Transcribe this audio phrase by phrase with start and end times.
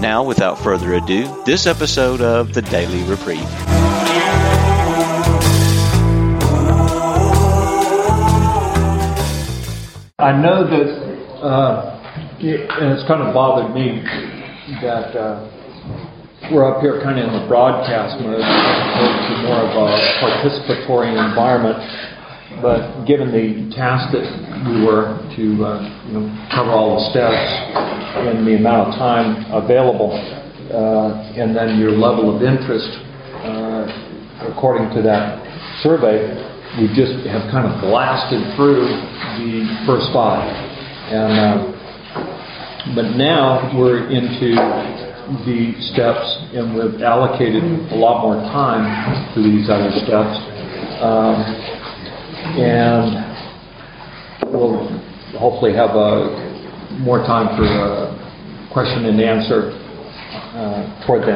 [0.00, 3.40] Now, without further ado, this episode of the Daily Reprieve.
[10.18, 10.88] I know that,
[11.40, 14.02] uh, it, and it's kind of bothered me
[14.82, 15.48] that uh,
[16.52, 19.88] we're up here kind of in the broadcast mode to more of a
[20.20, 21.78] participatory environment.
[22.62, 24.24] But given the task that
[24.66, 26.24] we were to uh, you know,
[26.54, 27.36] cover all the steps,
[28.16, 30.16] in the amount of time available,
[30.72, 32.88] uh, and then your level of interest
[33.44, 33.86] uh,
[34.50, 35.38] according to that
[35.82, 36.32] survey,
[36.80, 38.88] we just have kind of blasted through
[39.38, 40.44] the first five.
[41.12, 41.76] And uh,
[42.94, 44.54] but now we're into
[45.44, 47.62] the steps, and we've allocated
[47.92, 48.86] a lot more time
[49.34, 50.38] to these other steps.
[51.02, 51.75] Um,
[52.54, 53.26] and
[54.52, 54.86] we'll
[55.38, 56.46] hopefully have a
[57.02, 59.72] more time for uh, question and answer
[60.54, 61.34] uh, toward the,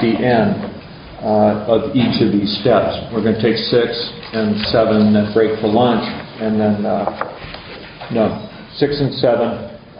[0.00, 0.56] the end
[1.20, 2.96] uh, of each of these steps.
[3.12, 3.92] We're going to take six
[4.32, 6.04] and seven, and break for lunch,
[6.40, 9.48] and then uh, no, six and seven,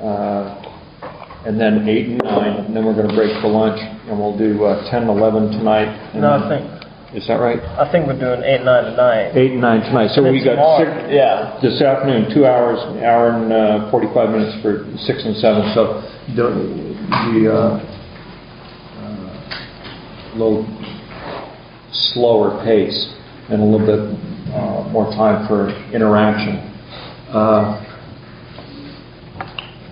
[0.00, 4.18] uh, and then eight and nine, and then we're going to break for lunch, and
[4.18, 6.14] we'll do uh, ten and eleven tonight.
[6.14, 6.81] No, I think
[7.14, 7.60] is that right?
[7.60, 9.36] I think we're doing eight, nine tonight.
[9.36, 10.10] Eight and nine tonight.
[10.14, 11.58] So And we then got tomorrow- six, yeah.
[11.60, 15.72] this afternoon, two hours, an hour and uh, 45 minutes for six and seven.
[15.74, 16.00] So
[16.34, 16.48] the,
[17.36, 17.80] the uh,
[19.02, 20.64] uh, little
[21.92, 23.12] slower pace
[23.50, 24.00] and a little bit
[24.54, 26.56] uh, more time for interaction.
[27.28, 27.88] Uh,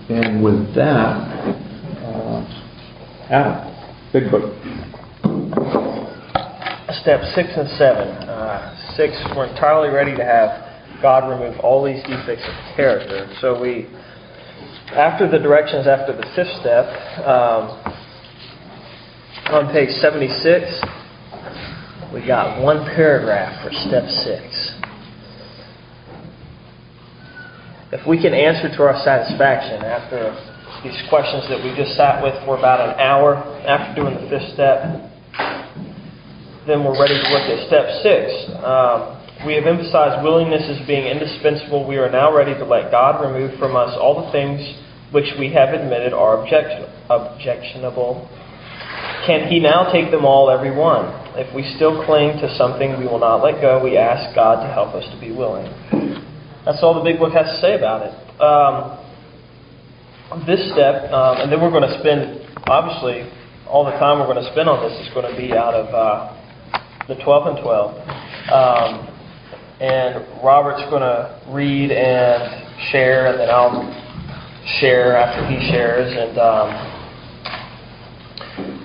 [0.09, 1.17] and with that,
[2.03, 2.43] uh,
[3.29, 3.73] Adam,
[4.11, 5.80] big book.
[7.01, 8.07] Step six and seven.
[8.29, 13.27] Uh, six, we're entirely ready to have God remove all these defects of character.
[13.41, 13.89] So we,
[14.93, 16.85] after the directions after the fifth step,
[17.25, 17.73] um,
[19.49, 20.69] on page 76,
[22.13, 24.77] we got one paragraph for step six.
[27.91, 30.37] If we can answer to our satisfaction after
[30.83, 34.53] these questions that we just sat with for about an hour after doing the fifth
[34.53, 35.10] step,
[36.67, 38.29] then we're ready to look at step six.
[38.61, 41.87] Um, we have emphasized willingness as being indispensable.
[41.87, 44.61] We are now ready to let God remove from us all the things
[45.09, 48.29] which we have admitted are objection, objectionable.
[49.25, 51.09] Can He now take them all, every one?
[51.33, 54.71] If we still cling to something we will not let go, we ask God to
[54.71, 55.65] help us to be willing.
[56.63, 58.13] That's all the big book has to say about it.
[58.37, 59.01] Um,
[60.45, 63.25] this step, um, and then we're going to spend, obviously,
[63.65, 65.89] all the time we're going to spend on this is going to be out of.
[65.89, 66.37] Uh,
[67.07, 67.95] the 12 and 12.
[68.51, 69.07] Um,
[69.81, 73.81] and Robert's going to read and share, and then I'll
[74.79, 76.13] share after he shares.
[76.13, 76.69] And um,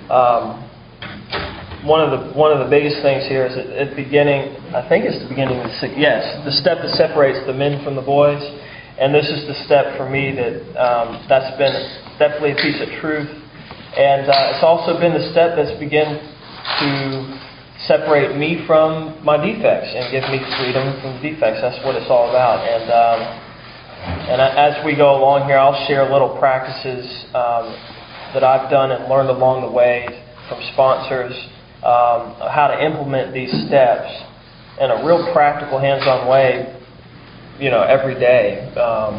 [0.09, 0.63] um,
[1.85, 4.57] one of the one of the biggest things here is at, at the beginning.
[4.73, 7.95] I think it's the beginning of the yes, the step that separates the men from
[7.95, 8.41] the boys.
[8.97, 11.77] And this is the step for me that um, that's been
[12.17, 13.29] definitely a piece of truth.
[13.93, 17.36] And uh, it's also been the step that's begun to
[17.87, 21.61] separate me from my defects and give me freedom from defects.
[21.61, 22.59] That's what it's all about.
[22.67, 23.19] And um,
[24.29, 27.73] and as we go along here, I'll share little practices um,
[28.35, 30.05] that I've done and learned along the way
[30.47, 31.33] from sponsors
[31.83, 34.11] um, how to implement these steps
[34.79, 36.73] in a real practical, hands-on way.
[37.59, 38.69] You know, every day.
[38.75, 39.17] Um,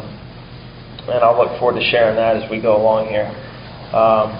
[1.11, 3.27] and I'll look forward to sharing that as we go along here.
[3.91, 4.31] Um,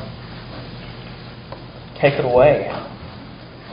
[2.00, 2.72] take it away.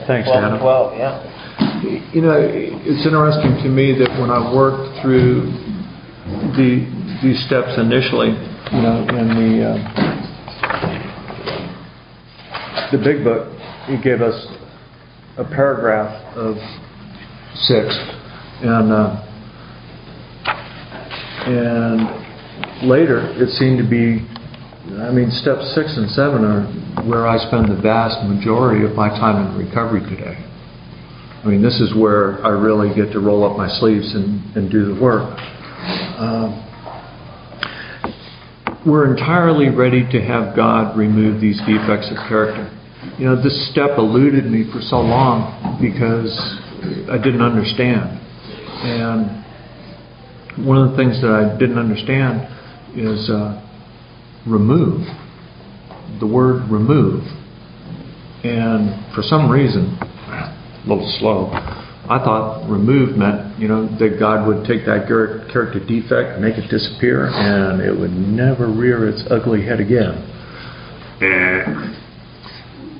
[0.05, 0.59] Thanks, 12 Adam.
[0.59, 2.13] 12, yeah.
[2.13, 5.51] You know, it's interesting to me that when I worked through
[6.57, 6.85] the
[7.23, 9.77] these steps initially, you know, in the uh,
[12.91, 13.47] the big book,
[13.89, 14.45] it gave us
[15.37, 16.57] a paragraph of
[17.65, 17.95] six,
[18.61, 19.23] and uh,
[21.47, 24.25] and later it seemed to be
[24.95, 26.63] I mean, steps six and seven are
[27.03, 30.39] where I spend the vast majority of my time in recovery today.
[31.43, 34.71] I mean, this is where I really get to roll up my sleeves and, and
[34.71, 35.37] do the work.
[36.17, 36.63] Um,
[38.87, 42.71] we're entirely ready to have God remove these defects of character.
[43.19, 46.31] you know, this step eluded me for so long because
[47.11, 48.15] I didn't understand.
[48.87, 52.47] And one of the things that I didn't understand
[52.95, 53.66] is uh,
[54.45, 55.07] remove.
[56.19, 57.23] The word remove.
[58.43, 61.51] And for some reason, a little slow,
[62.09, 66.69] I thought remove meant, you know, that God would take that character defect, make it
[66.69, 70.23] disappear, and it would never rear its ugly head again.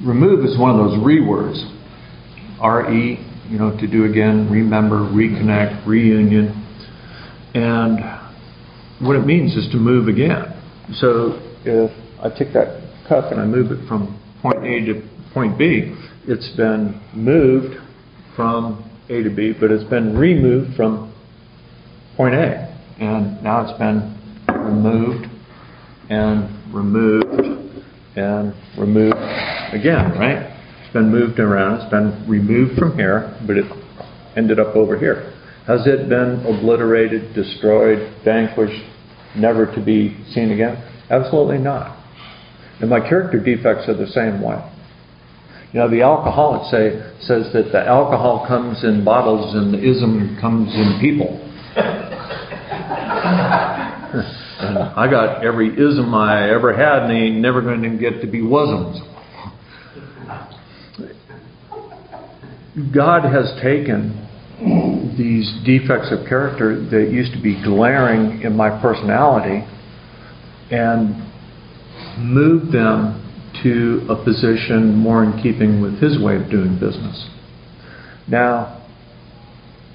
[0.06, 1.63] Remove is one of those re words.
[2.60, 6.51] R E, you know, to do again, remember, reconnect, reunion.
[7.54, 8.00] And
[9.00, 10.54] what it means is to move again.
[10.95, 11.92] So if
[12.24, 15.94] I take that cup and I move it from point A to point B,
[16.28, 17.75] it's been moved
[18.36, 21.13] from A to B, but it's been removed from
[22.16, 22.74] point A.
[23.00, 24.18] And now it's been
[24.48, 25.28] removed
[26.10, 27.74] and removed
[28.16, 29.18] and removed
[29.74, 30.54] again, right?
[30.83, 33.66] It's been moved around, it's been removed from here, but it
[34.38, 35.33] ended up over here.
[35.68, 38.83] Has it been obliterated, destroyed, vanquished,
[39.36, 40.78] never to be seen again?
[41.10, 41.98] Absolutely not.
[42.80, 44.62] And my character defects are the same way.
[45.74, 50.38] You know, the alcoholic say, says that the alcohol comes in bottles and the ism
[50.40, 51.44] comes in people.
[54.60, 58.28] I got every ism I ever had, and they ain't never going to get to
[58.28, 59.00] be wasms.
[62.94, 64.27] God has taken
[65.18, 69.65] these defects of character that used to be glaring in my personality
[70.71, 71.24] and
[72.18, 73.24] moved them
[73.63, 77.30] to a position more in keeping with his way of doing business.
[78.27, 78.77] Now,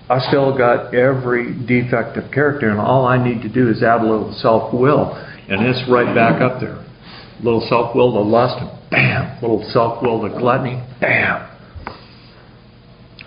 [0.09, 4.01] I still got every defect of character, and all I need to do is add
[4.01, 5.15] a little self will,
[5.49, 6.77] and it's right back up there.
[6.77, 9.39] A little self will to lust, bam!
[9.39, 11.49] A little self will to gluttony, bam!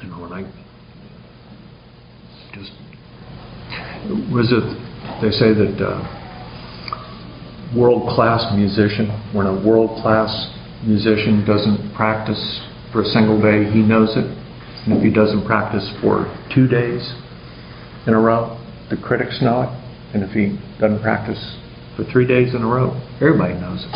[0.01, 0.43] You know, when I
[2.53, 2.71] just
[4.31, 4.65] was it,
[5.21, 5.77] they say that.
[5.81, 6.21] Uh,
[7.75, 9.09] world class musician.
[9.33, 10.31] When a world class
[10.85, 12.39] musician doesn't practice
[12.91, 14.25] for a single day, he knows it.
[14.85, 17.01] And if he doesn't practice for two days
[18.07, 18.57] in a row,
[18.89, 19.71] the critics know it.
[20.13, 21.39] And if he doesn't practice
[21.97, 23.91] for three days in a row, everybody knows it.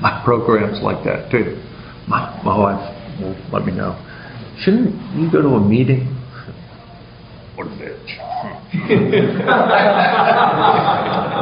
[0.00, 1.62] My program's like that too.
[2.08, 3.94] My, my wife will let me know.
[4.58, 6.16] Shouldn't you go to a meeting?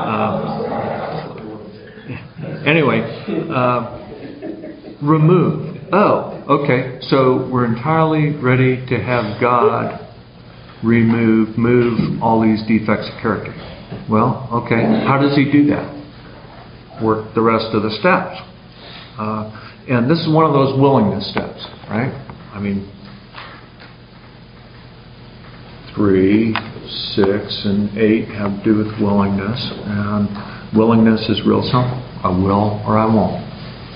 [0.09, 0.59] Um,
[2.67, 3.01] Anyway,
[3.51, 5.77] uh, remove.
[5.93, 6.99] Oh, okay.
[7.03, 10.07] So we're entirely ready to have God
[10.85, 13.53] remove, move all these defects of character.
[14.11, 14.83] Well, okay.
[15.07, 15.95] How does He do that?
[17.03, 18.37] Work the rest of the steps.
[19.19, 19.51] Uh,
[19.89, 22.13] and this is one of those willingness steps, right?
[22.53, 22.87] I mean,
[25.99, 26.55] three,
[27.19, 30.31] six, and eight have to do with willingness, and
[30.79, 31.99] willingness is real simple.
[32.23, 33.43] I will or I won't.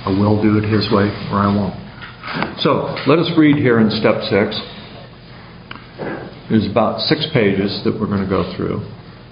[0.02, 1.78] I will do it His way or I won't.
[2.60, 4.58] So let us read here in step six.
[6.50, 8.82] There's about six pages that we're going to go through.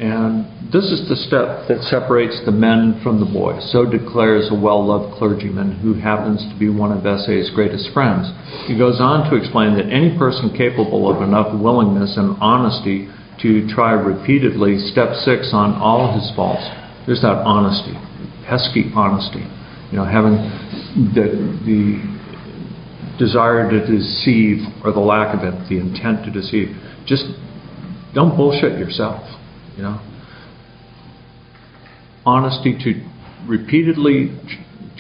[0.00, 3.60] And this is the step that separates the men from the boys.
[3.70, 8.24] So declares a well loved clergyman who happens to be one of S.A.'s greatest friends.
[8.66, 13.68] He goes on to explain that any person capable of enough willingness and honesty to
[13.68, 16.64] try repeatedly step six on all his faults,
[17.06, 17.96] there's that honesty
[18.50, 19.46] pesky honesty.
[19.94, 20.34] You know, having
[21.14, 21.30] the,
[21.62, 22.02] the
[23.16, 26.74] desire to deceive or the lack of it, the intent to deceive.
[27.06, 27.24] Just
[28.12, 29.22] don't bullshit yourself.
[29.80, 30.00] You know,
[32.26, 34.38] honesty to repeatedly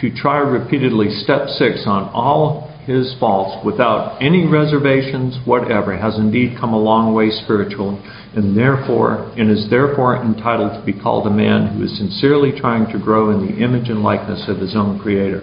[0.00, 6.56] to try repeatedly step six on all his faults without any reservations whatever has indeed
[6.58, 8.00] come a long way spiritually
[8.34, 12.90] and therefore and is therefore entitled to be called a man who is sincerely trying
[12.90, 15.42] to grow in the image and likeness of his own creator.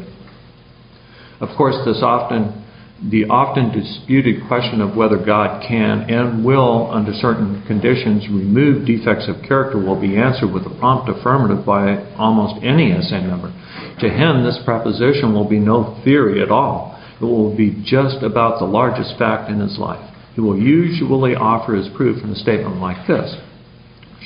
[1.42, 2.66] Of course, this often
[3.04, 9.28] the often disputed question of whether God can and will, under certain conditions, remove defects
[9.28, 13.54] of character will be answered with a prompt affirmative by almost any SA member.
[14.02, 17.00] To him, this proposition will be no theory at all.
[17.22, 20.04] It will be just about the largest fact in his life.
[20.34, 23.36] He will usually offer his proof in a statement like this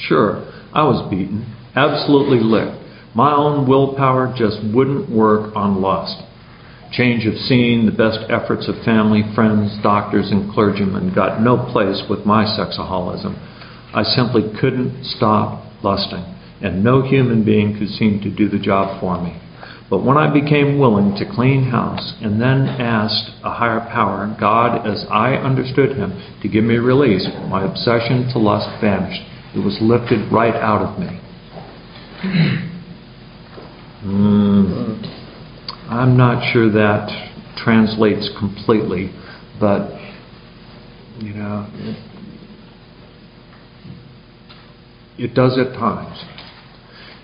[0.08, 2.78] Sure, I was beaten, absolutely licked.
[3.16, 6.24] My own willpower just wouldn't work on lust.
[6.92, 12.04] Change of scene, the best efforts of family, friends, doctors, and clergymen got no place
[12.10, 13.36] with my sexaholism.
[13.94, 16.24] I simply couldn't stop lusting,
[16.62, 19.40] and no human being could seem to do the job for me.
[19.90, 24.88] But when I became willing to clean house and then asked a higher power, God,
[24.88, 29.22] as I understood Him, to give me release, my obsession to lust vanished.
[29.54, 31.20] It was lifted right out of me.
[34.06, 35.21] Mm,
[35.92, 37.12] I'm not sure that
[37.58, 39.12] translates completely,
[39.60, 39.92] but
[41.20, 41.98] you know, it,
[45.18, 46.18] it does at times.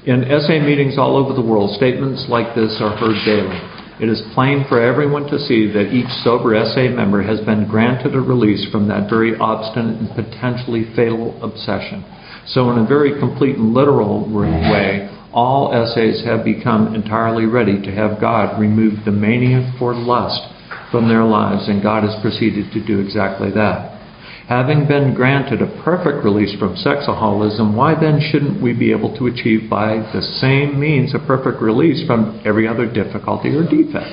[0.05, 3.55] In SA meetings all over the world, statements like this are heard daily.
[4.03, 8.15] It is plain for everyone to see that each sober SA member has been granted
[8.15, 12.03] a release from that very obstinate and potentially fatal obsession.
[12.47, 17.91] So, in a very complete and literal way, all SAs have become entirely ready to
[17.91, 20.41] have God remove the mania for lust
[20.89, 24.01] from their lives, and God has proceeded to do exactly that.
[24.49, 29.27] Having been granted a perfect release from sexaholism, why then shouldn't we be able to
[29.27, 34.09] achieve by the same means a perfect release from every other difficulty or defect?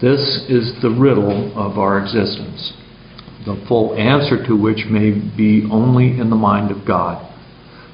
[0.00, 2.72] This is the riddle of our existence,
[3.44, 7.29] the full answer to which may be only in the mind of God.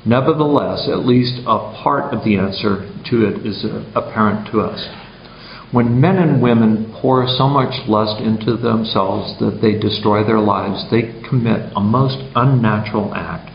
[0.07, 4.79] Nevertheless, at least a part of the answer to it is apparent to us.
[5.73, 10.89] When men and women pour so much lust into themselves that they destroy their lives,
[10.93, 13.51] they commit a most unnatural act.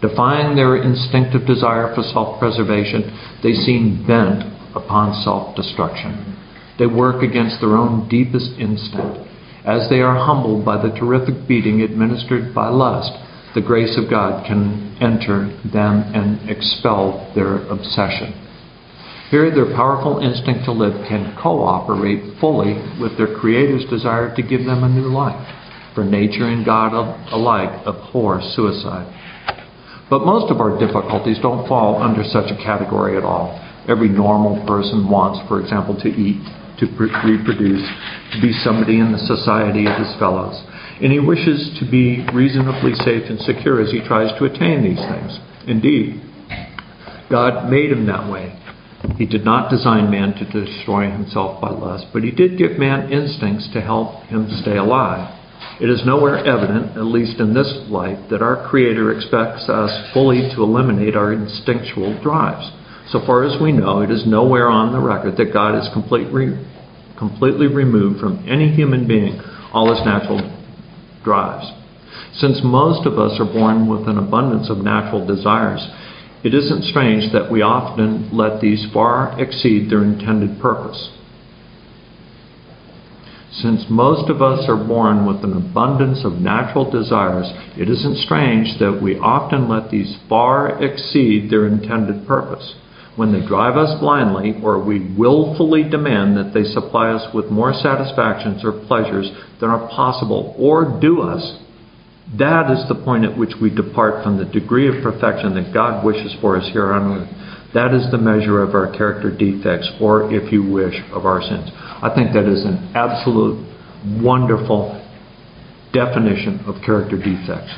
[0.00, 3.10] Defying their instinctive desire for self preservation,
[3.42, 4.44] they seem bent
[4.76, 6.38] upon self destruction.
[6.78, 9.18] They work against their own deepest instinct.
[9.64, 13.12] As they are humbled by the terrific beating administered by lust,
[13.54, 18.34] the grace of God can enter them and expel their obsession.
[19.30, 24.64] Here, their powerful instinct to live can cooperate fully with their Creator's desire to give
[24.66, 25.38] them a new life,
[25.94, 26.92] for nature and God
[27.32, 29.06] alike abhor suicide.
[30.10, 33.58] But most of our difficulties don't fall under such a category at all.
[33.88, 36.42] Every normal person wants, for example, to eat,
[36.78, 37.86] to reproduce,
[38.34, 40.58] to be somebody in the society of his fellows
[41.02, 44.98] and he wishes to be reasonably safe and secure as he tries to attain these
[44.98, 45.38] things.
[45.66, 46.20] Indeed,
[47.30, 48.60] God made him that way.
[49.18, 53.12] He did not design man to destroy himself by lust, but he did give man
[53.12, 55.40] instincts to help him stay alive.
[55.80, 60.50] It is nowhere evident, at least in this life, that our Creator expects us fully
[60.54, 62.70] to eliminate our instinctual drives.
[63.10, 66.56] So far as we know, it is nowhere on the record that God has completely,
[67.18, 69.40] completely removed from any human being
[69.72, 70.40] all his natural
[71.24, 71.72] drives.
[72.34, 75.88] Since most of us are born with an abundance of natural desires,
[76.44, 81.10] it isn't strange that we often let these far exceed their intended purpose.
[83.50, 87.46] Since most of us are born with an abundance of natural desires,
[87.78, 92.74] it isn't strange that we often let these far exceed their intended purpose.
[93.16, 97.72] When they drive us blindly, or we willfully demand that they supply us with more
[97.72, 99.30] satisfactions or pleasures
[99.60, 101.58] than are possible, or do us,
[102.38, 106.04] that is the point at which we depart from the degree of perfection that God
[106.04, 107.28] wishes for us here on earth.
[107.74, 111.70] That is the measure of our character defects, or if you wish, of our sins.
[111.74, 113.62] I think that is an absolute
[114.22, 115.00] wonderful
[115.92, 117.72] definition of character defects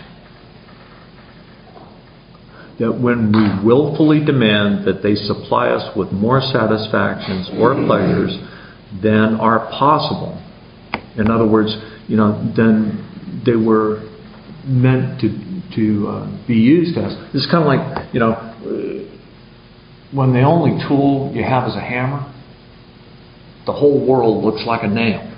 [2.78, 8.37] that when we willfully demand that they supply us with more satisfactions or pleasures
[9.02, 10.40] than are possible,
[11.16, 11.75] in other words,
[12.06, 14.02] you know, then they were
[14.64, 15.28] meant to
[15.75, 17.12] to uh, be used as.
[17.35, 18.35] It's kind of like you know,
[20.12, 22.33] when the only tool you have is a hammer,
[23.66, 25.33] the whole world looks like a nail.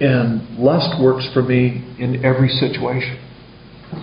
[0.00, 3.21] And lust works for me in every situation.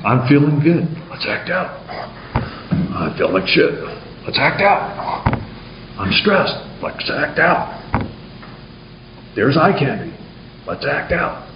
[0.05, 0.87] I'm feeling good.
[1.09, 1.69] Let's act out.
[1.89, 3.73] I feel like shit.
[4.25, 5.27] Let's act out.
[5.97, 6.55] I'm stressed.
[6.81, 7.75] Let's act out.
[9.35, 10.15] There's eye candy.
[10.67, 11.47] Let's act out.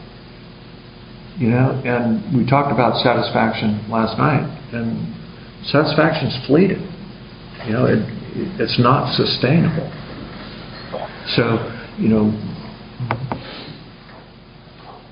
[1.38, 5.16] You know, and we talked about satisfaction last night, and
[5.66, 6.84] satisfaction's fleeting.
[7.66, 8.06] You know, it,
[8.60, 9.90] it's not sustainable.
[11.36, 11.58] So,
[11.98, 12.32] you know,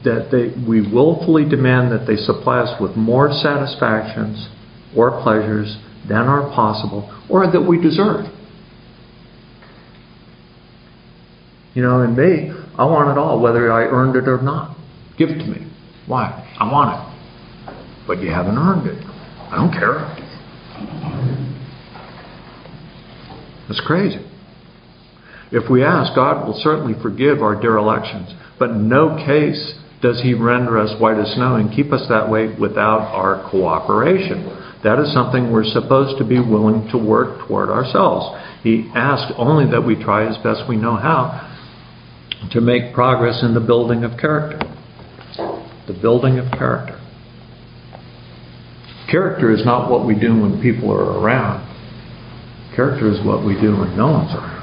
[0.04, 4.50] that they, we willfully demand that they supply us with more satisfactions
[4.96, 5.78] or pleasures
[6.08, 8.26] than are possible or that we deserve.
[11.74, 14.78] You know, in me, I want it all, whether I earned it or not.
[15.18, 15.72] Give it to me.
[16.08, 16.48] Why?
[16.60, 18.08] I want it.
[18.08, 19.06] But you haven't earned it.
[19.52, 20.18] I don't care.
[23.68, 24.20] That's crazy.
[25.52, 30.34] If we ask, God will certainly forgive our derelictions, but in no case does he
[30.34, 34.46] render us white as snow and keep us that way without our cooperation.
[34.84, 38.36] That is something we're supposed to be willing to work toward ourselves.
[38.64, 41.50] He asked only that we try as best we know how
[42.52, 44.60] to make progress in the building of character.
[45.88, 47.00] The building of character.
[49.10, 51.68] Character is not what we do when people are around.
[52.76, 54.61] Character is what we do when no one's around.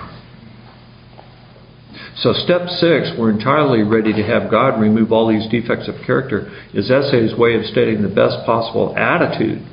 [2.21, 6.51] So, step six, we're entirely ready to have God remove all these defects of character,
[6.75, 9.65] is SA's way of stating the best possible attitude.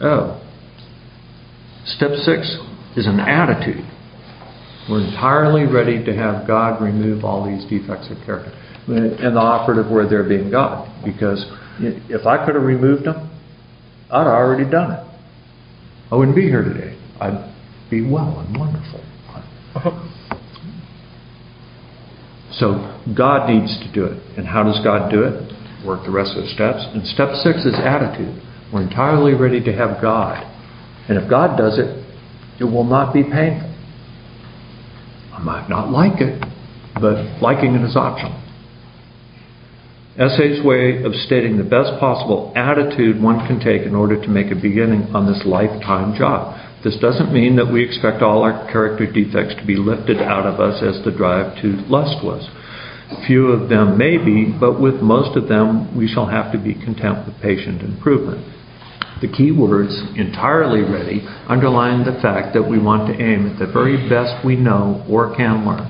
[0.00, 0.40] Oh.
[1.86, 2.56] Step six
[2.96, 3.84] is an attitude.
[4.88, 8.52] We're entirely ready to have God remove all these defects of character.
[8.86, 10.88] And the operative word there being God.
[11.04, 11.44] Because
[11.80, 13.30] if I could have removed them,
[14.08, 15.04] I'd already done it.
[16.12, 16.96] I wouldn't be here today.
[17.20, 17.52] I'd
[17.90, 19.00] be well and wonderful.
[22.58, 24.22] So God needs to do it.
[24.36, 25.86] And how does God do it?
[25.86, 26.86] Work the rest of the steps.
[26.94, 28.40] And step six is attitude.
[28.72, 30.42] We're entirely ready to have God.
[31.08, 32.04] And if God does it,
[32.60, 33.70] it will not be painful.
[35.32, 36.42] I might not like it,
[36.94, 38.40] but liking it is optional.
[40.16, 44.52] SA's way of stating the best possible attitude one can take in order to make
[44.52, 46.54] a beginning on this lifetime job.
[46.84, 50.60] This doesn't mean that we expect all our character defects to be lifted out of
[50.60, 52.46] us as the drive to lust was.
[53.26, 56.74] Few of them may be, but with most of them we shall have to be
[56.74, 58.44] content with patient improvement.
[59.22, 63.72] The key words, entirely ready, underline the fact that we want to aim at the
[63.72, 65.88] very best we know or can learn.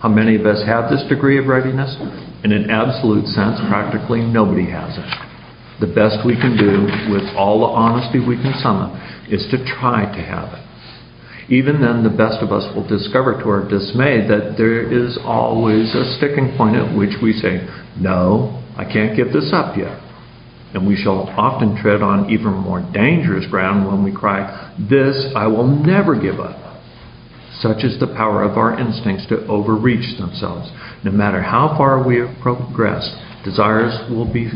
[0.00, 1.94] How many of us have this degree of readiness?
[2.42, 5.04] In an absolute sense, practically nobody has it.
[5.80, 8.96] The best we can do, with all the honesty we can summon,
[9.32, 10.72] is to try to have it.
[11.48, 15.94] Even then, the best of us will discover to our dismay that there is always
[15.94, 17.66] a sticking point at which we say,
[17.98, 19.98] No, I can't give this up yet.
[20.74, 25.46] And we shall often tread on even more dangerous ground when we cry, This I
[25.46, 26.80] will never give up.
[27.60, 30.70] Such is the power of our instincts to overreach themselves.
[31.04, 33.12] No matter how far we have progressed,
[33.44, 34.50] desires will be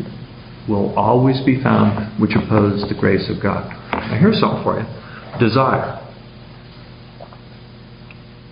[0.69, 3.71] will always be found which oppose the grace of God.
[4.09, 4.87] Now, here's something for you
[5.39, 6.03] desire.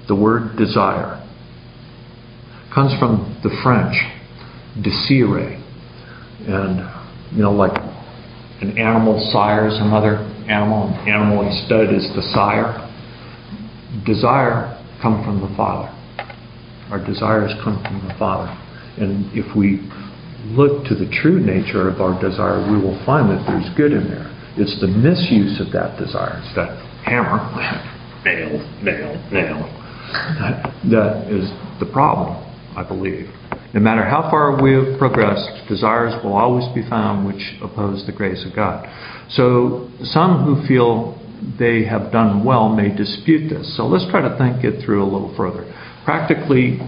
[0.09, 1.21] The word desire
[2.75, 3.95] comes from the French,
[4.83, 5.63] desire.
[6.47, 6.81] And,
[7.33, 7.73] you know, like
[8.61, 10.17] an animal sires another
[10.49, 12.81] animal, an animal instead is the sire.
[14.05, 15.89] Desire come from the Father.
[16.91, 18.51] Our desires come from the Father.
[18.99, 19.81] And if we
[20.53, 24.05] look to the true nature of our desire, we will find that there's good in
[24.09, 24.34] there.
[24.57, 26.41] It's the misuse of that desire.
[26.45, 27.43] It's that hammer,
[28.25, 29.67] nail, nail, nail.
[30.91, 32.39] That is the problem,
[32.77, 33.29] I believe.
[33.75, 38.13] No matter how far we have progressed, desires will always be found which oppose the
[38.13, 38.87] grace of God.
[39.31, 41.19] So some who feel
[41.59, 43.77] they have done well may dispute this.
[43.77, 45.67] So let's try to think it through a little further.
[46.05, 46.79] Practically,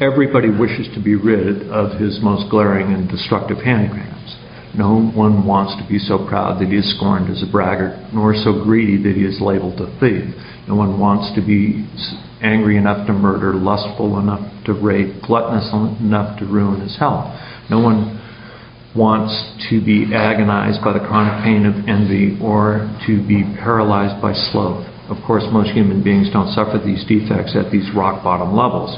[0.00, 4.36] everybody wishes to be rid of his most glaring and destructive handicaps.
[4.76, 8.34] No one wants to be so proud that he is scorned as a braggart, nor
[8.34, 10.34] so greedy that he is labeled a thief.
[10.66, 11.86] No one wants to be
[12.42, 15.70] angry enough to murder, lustful enough to rape, gluttonous
[16.02, 17.30] enough to ruin his health.
[17.70, 18.20] No one
[18.96, 19.34] wants
[19.70, 24.86] to be agonized by the chronic pain of envy or to be paralyzed by sloth.
[25.10, 28.96] Of course, most human beings don't suffer these defects at these rock bottom levels.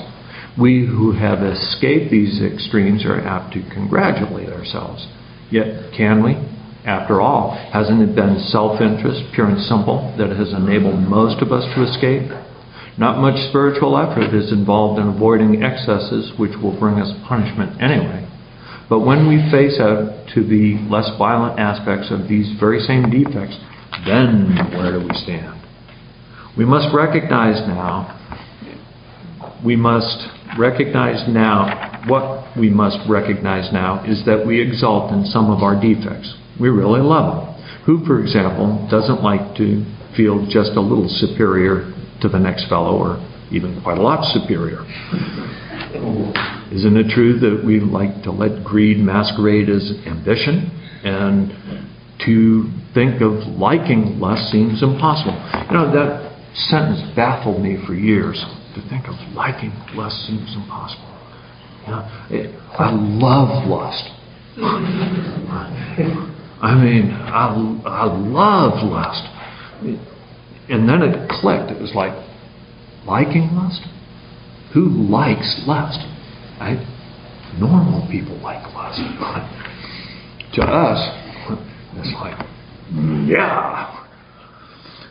[0.58, 5.06] We who have escaped these extremes are apt to congratulate ourselves.
[5.50, 6.36] Yet, can we?
[6.86, 11.50] After all, hasn't it been self interest, pure and simple, that has enabled most of
[11.50, 12.30] us to escape?
[12.98, 18.26] Not much spiritual effort is involved in avoiding excesses which will bring us punishment anyway.
[18.88, 23.58] But when we face out to the less violent aspects of these very same defects,
[24.06, 25.60] then where do we stand?
[26.56, 28.14] We must recognize now,
[29.64, 35.50] we must recognize now, what we must recognize now is that we exult in some
[35.50, 36.34] of our defects.
[36.60, 37.56] We really love them.
[37.84, 39.84] Who, for example, doesn't like to
[40.16, 41.92] feel just a little superior
[42.22, 43.18] to the next fellow or
[43.50, 44.82] even quite a lot superior?
[46.72, 50.70] Isn't it true that we like to let greed masquerade as ambition?
[51.04, 51.52] And
[52.26, 55.36] to think of liking less seems impossible.
[55.70, 56.32] You know, that
[56.70, 58.42] sentence baffled me for years
[58.74, 61.15] to think of liking less seems impossible.
[61.86, 64.10] I love lust.
[66.62, 69.22] I mean, I, I love lust.
[70.68, 71.70] And then it clicked.
[71.70, 72.12] It was like,
[73.06, 73.82] liking lust?
[74.74, 75.98] Who likes lust?
[76.58, 76.84] Right?
[77.58, 78.98] Normal people like lust.
[80.54, 80.98] to us,
[81.96, 82.38] it's like,
[83.28, 83.92] Yeah.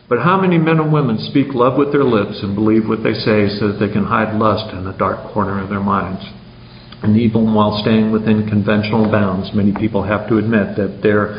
[0.08, 3.14] But how many men and women speak love with their lips and believe what they
[3.14, 6.24] say so that they can hide lust in a dark corner of their minds?
[7.06, 11.38] And even while staying within conventional bounds, many people have to admit that their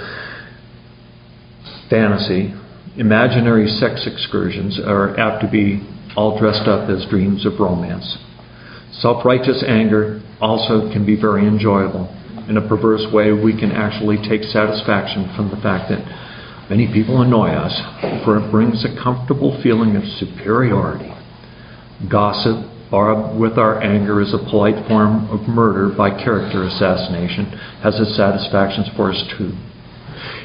[1.91, 2.55] fantasy,
[2.97, 5.83] imaginary sex excursions are apt to be
[6.17, 8.17] all dressed up as dreams of romance.
[8.93, 12.15] Self righteous anger also can be very enjoyable.
[12.49, 15.99] In a perverse way, we can actually take satisfaction from the fact that
[16.71, 17.75] many people annoy us,
[18.25, 21.11] for it brings a comfortable feeling of superiority.
[22.09, 27.47] Gossip, borrowed with our anger, is a polite form of murder by character assassination,
[27.83, 29.53] has its satisfactions for us too.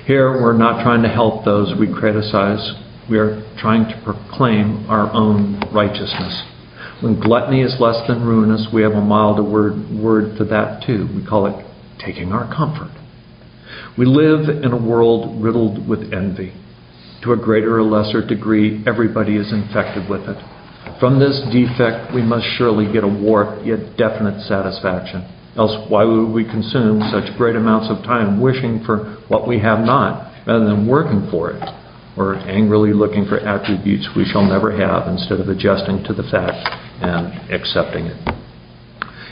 [0.06, 2.74] Here, we're not trying to help those we criticize,
[3.10, 6.44] we are trying to proclaim our own righteousness.
[7.02, 11.10] When gluttony is less than ruinous, we have a milder word, word for that too.
[11.16, 11.66] We call it
[12.04, 12.92] taking our comfort.
[13.98, 16.54] We live in a world riddled with envy.
[17.24, 20.38] To a greater or lesser degree, everybody is infected with it.
[21.00, 25.28] From this defect, we must surely get a warped yet definite satisfaction.
[25.58, 29.80] Else, why would we consume such great amounts of time wishing for what we have
[29.80, 31.64] not rather than working for it?
[32.18, 36.68] Or angrily looking for attributes we shall never have instead of adjusting to the fact
[37.02, 38.42] and accepting it?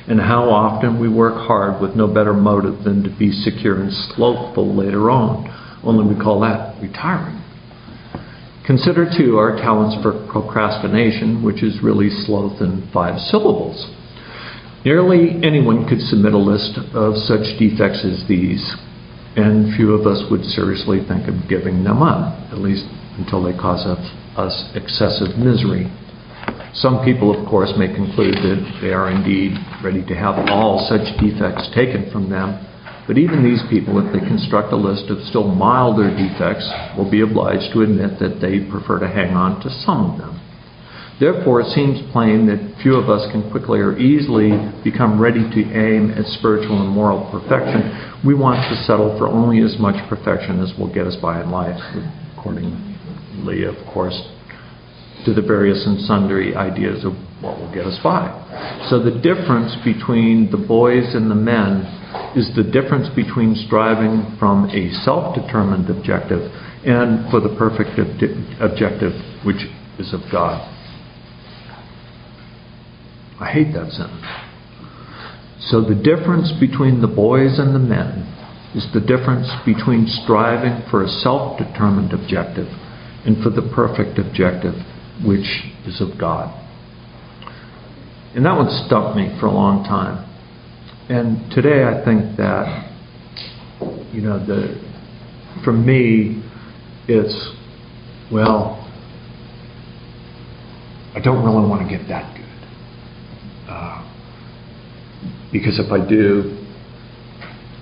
[0.10, 3.94] and how often we work hard with no better motive than to be secure and
[4.16, 5.46] slothful later on.
[5.84, 7.40] Only we call that retiring.
[8.66, 13.90] Consider, too, our talents for procrastination, which is really sloth in five syllables.
[14.86, 18.64] Nearly anyone could submit a list of such defects as these,
[19.36, 22.86] and few of us would seriously think of giving them up, at least
[23.18, 25.92] until they cause us excessive misery.
[26.74, 31.18] Some people, of course, may conclude that they are indeed ready to have all such
[31.20, 32.66] defects taken from them,
[33.10, 37.26] but even these people, if they construct a list of still milder defects, will be
[37.26, 40.38] obliged to admit that they prefer to hang on to some of them.
[41.20, 44.54] Therefore, it seems plain that few of us can quickly or easily
[44.86, 48.22] become ready to aim at spiritual and moral perfection.
[48.22, 51.50] We want to settle for only as much perfection as will get us by in
[51.50, 51.82] life,
[52.38, 54.22] accordingly, of course,
[55.26, 58.30] to the various and sundry ideas of what will get us by.
[58.94, 61.90] So the difference between the boys and the men
[62.36, 66.52] is the difference between striving from a self determined objective
[66.86, 68.00] and for the perfect
[68.62, 69.14] objective,
[69.46, 70.64] which is of God.
[73.40, 74.26] I hate that sentence.
[75.60, 78.36] So the difference between the boys and the men
[78.76, 82.68] is the difference between striving for a self determined objective
[83.26, 84.76] and for the perfect objective,
[85.26, 86.56] which is of God.
[88.36, 90.29] And that one stumped me for a long time.
[91.10, 92.86] And today I think that,
[94.14, 94.80] you know, the,
[95.64, 96.44] for me,
[97.08, 97.34] it's,
[98.32, 98.78] well,
[101.16, 102.46] I don't really want to get that good.
[103.68, 104.06] Uh,
[105.52, 106.64] because if I do,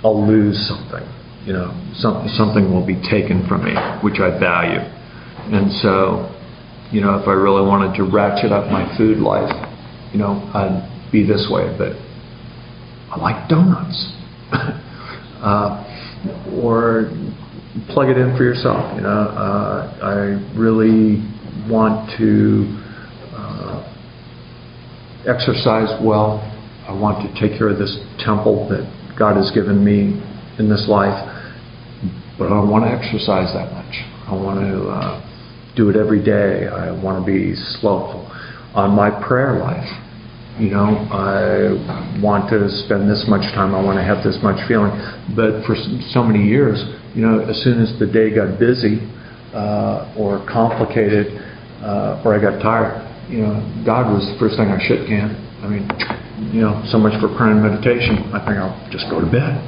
[0.05, 1.05] I'll lose something.
[1.45, 4.79] You know, some, something will be taken from me, which I value.
[5.51, 6.33] And so,
[6.93, 9.51] you know, if I really wanted to ratchet up my food life,
[10.13, 11.75] you know, I'd be this way.
[11.77, 12.06] But
[13.09, 14.13] I like donuts.
[15.41, 15.83] uh,
[16.61, 17.09] or
[17.89, 18.95] plug it in for yourself.
[18.95, 20.15] You know, uh, I
[20.57, 21.21] really
[21.69, 22.65] want to
[23.35, 23.83] uh,
[25.27, 26.41] exercise well.
[26.87, 30.23] I want to take care of this temple that God has given me
[30.57, 31.15] in this life,
[32.37, 33.93] but I don't want to exercise that much.
[34.27, 36.67] I want to uh, do it every day.
[36.67, 38.25] I want to be slothful.
[38.73, 39.89] On my prayer life,
[40.59, 41.69] you know, I
[42.21, 44.89] want to spend this much time, I want to have this much feeling.
[45.37, 45.77] But for
[46.09, 46.81] so many years,
[47.13, 49.05] you know, as soon as the day got busy
[49.53, 51.37] uh, or complicated
[51.85, 55.37] uh, or I got tired, you know, God was the first thing I shit can.
[55.61, 55.85] I mean,
[56.53, 58.17] you know, so much for prayer and meditation.
[58.33, 59.61] I think I'll just go to bed,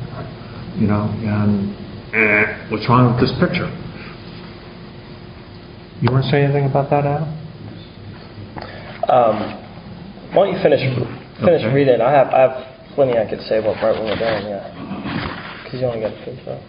[0.80, 1.70] you know, and
[2.14, 3.70] eh, what's wrong with this picture?
[6.02, 7.30] You want to say anything about that, Adam?
[9.10, 9.69] Um,
[10.34, 10.82] why don't you finish
[11.40, 11.74] finish Okay.
[11.74, 12.02] reading?
[12.02, 12.56] I have I have
[12.96, 14.46] plenty I could say about right when we're done.
[14.46, 16.62] Yeah, because you only got finish up.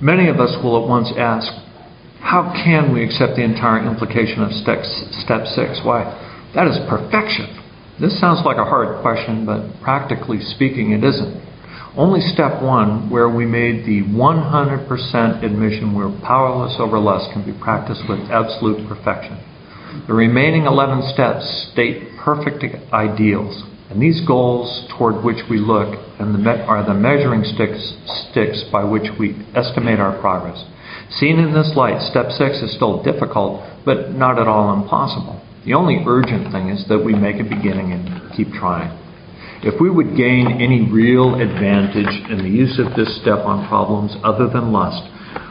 [0.00, 1.52] Many of us will at once ask,
[2.20, 4.80] how can we accept the entire implication of step,
[5.20, 5.80] step six?
[5.84, 6.04] Why,
[6.54, 7.60] that is perfection.
[8.00, 11.36] This sounds like a hard question, but practically speaking, it isn't.
[11.96, 17.52] Only step one, where we made the 100% admission we're powerless over lust, can be
[17.60, 19.36] practiced with absolute perfection.
[20.06, 26.34] The remaining 11 steps state perfect ideals, and these goals toward which we look and
[26.34, 27.94] the are the measuring sticks,
[28.30, 30.64] sticks by which we estimate our progress.
[31.18, 35.42] Seen in this light, step six is still difficult, but not at all impossible.
[35.64, 38.96] The only urgent thing is that we make a beginning and keep trying.
[39.62, 44.14] If we would gain any real advantage in the use of this step on problems
[44.22, 45.02] other than lust,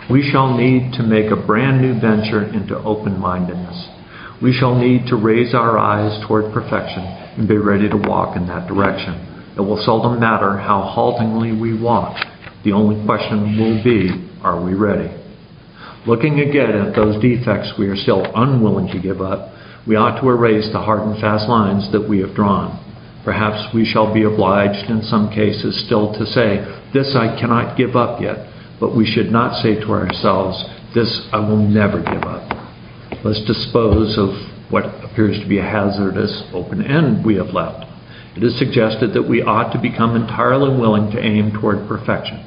[0.10, 3.99] we shall need to make a brand new venture into open mindedness.
[4.42, 8.48] We shall need to raise our eyes toward perfection and be ready to walk in
[8.48, 9.54] that direction.
[9.58, 12.16] It will seldom matter how haltingly we walk.
[12.64, 15.12] The only question will be, are we ready?
[16.08, 19.52] Looking again at those defects we are still unwilling to give up,
[19.86, 22.80] we ought to erase the hard and fast lines that we have drawn.
[23.26, 27.98] Perhaps we shall be obliged in some cases still to say, This I cannot give
[27.98, 28.38] up yet,
[28.80, 30.64] but we should not say to ourselves,
[30.96, 32.59] This I will never give up.
[33.22, 34.30] Let's dispose of
[34.72, 37.86] what appears to be a hazardous open end we have left.
[38.38, 42.46] It is suggested that we ought to become entirely willing to aim toward perfection.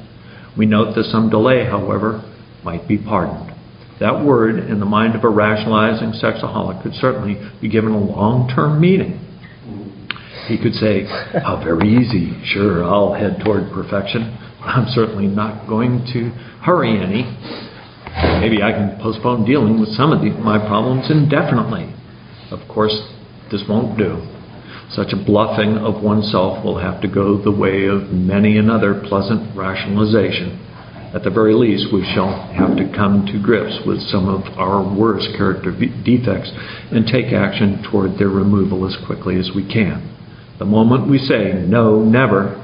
[0.57, 2.23] We note that some delay, however,
[2.63, 3.53] might be pardoned.
[3.99, 8.49] That word, in the mind of a rationalizing sexaholic, could certainly be given a long
[8.49, 9.19] term meaning.
[10.47, 12.33] He could say, How very easy.
[12.45, 14.37] Sure, I'll head toward perfection.
[14.61, 16.29] I'm certainly not going to
[16.65, 17.29] hurry any.
[18.41, 21.93] Maybe I can postpone dealing with some of the, my problems indefinitely.
[22.51, 22.93] Of course,
[23.51, 24.21] this won't do.
[24.91, 29.57] Such a bluffing of oneself will have to go the way of many another pleasant
[29.57, 30.59] rationalization.
[31.15, 34.81] At the very least, we shall have to come to grips with some of our
[34.81, 36.51] worst character defects
[36.91, 40.09] and take action toward their removal as quickly as we can.
[40.59, 42.59] The moment we say, no, never,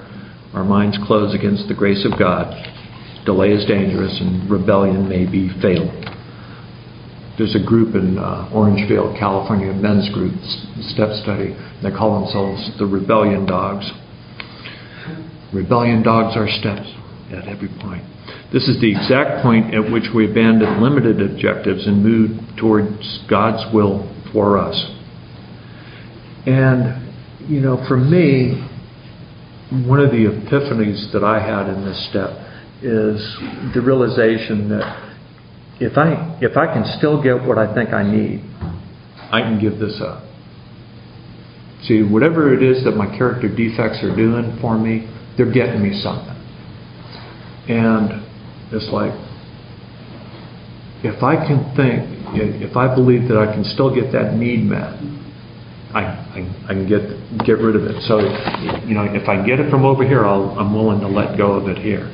[0.54, 2.50] our minds close against the grace of God.
[3.26, 5.90] Delay is dangerous and rebellion may be fatal.
[7.38, 10.36] There's a group in uh, Orangevale, California, men's group,
[10.92, 11.56] step study.
[11.82, 13.90] They call themselves the Rebellion Dogs.
[15.54, 16.94] Rebellion dogs are steps
[17.32, 18.04] at every point.
[18.52, 23.74] This is the exact point at which we abandon limited objectives and move towards God's
[23.74, 24.04] will
[24.34, 24.76] for us.
[26.46, 28.68] And, you know, for me,
[29.88, 32.49] one of the epiphanies that I had in this step
[32.82, 33.20] is
[33.74, 35.10] the realization that
[35.80, 38.44] if I if I can still get what I think I need,
[39.32, 40.24] I can give this up.
[41.84, 46.00] See, whatever it is that my character defects are doing for me, they're getting me
[46.02, 46.36] something.
[47.70, 48.26] And
[48.72, 49.14] it's like
[51.04, 52.04] if I can think,
[52.36, 55.00] if I believe that I can still get that need met,
[55.94, 57.02] I, I, I can get
[57.46, 58.04] get rid of it.
[58.04, 58.20] So,
[58.86, 61.54] you know, if I get it from over here, I'll, I'm willing to let go
[61.54, 62.14] of it here.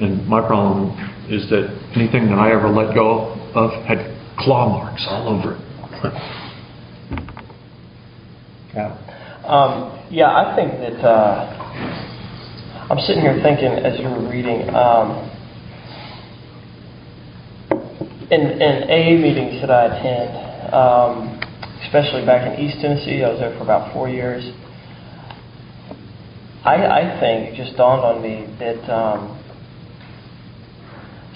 [0.00, 0.90] And my problem
[1.28, 5.60] is that anything that I ever let go of had claw marks all over it.
[8.74, 8.96] yeah.
[9.44, 14.68] Um, yeah, I think that uh, I'm sitting here thinking as you were reading.
[14.74, 15.28] Um,
[18.30, 21.40] in, in AA meetings that I attend, um,
[21.84, 23.24] especially back in East Tennessee.
[23.24, 24.44] I was there for about four years.
[26.64, 29.37] I, I think it just dawned on me that um,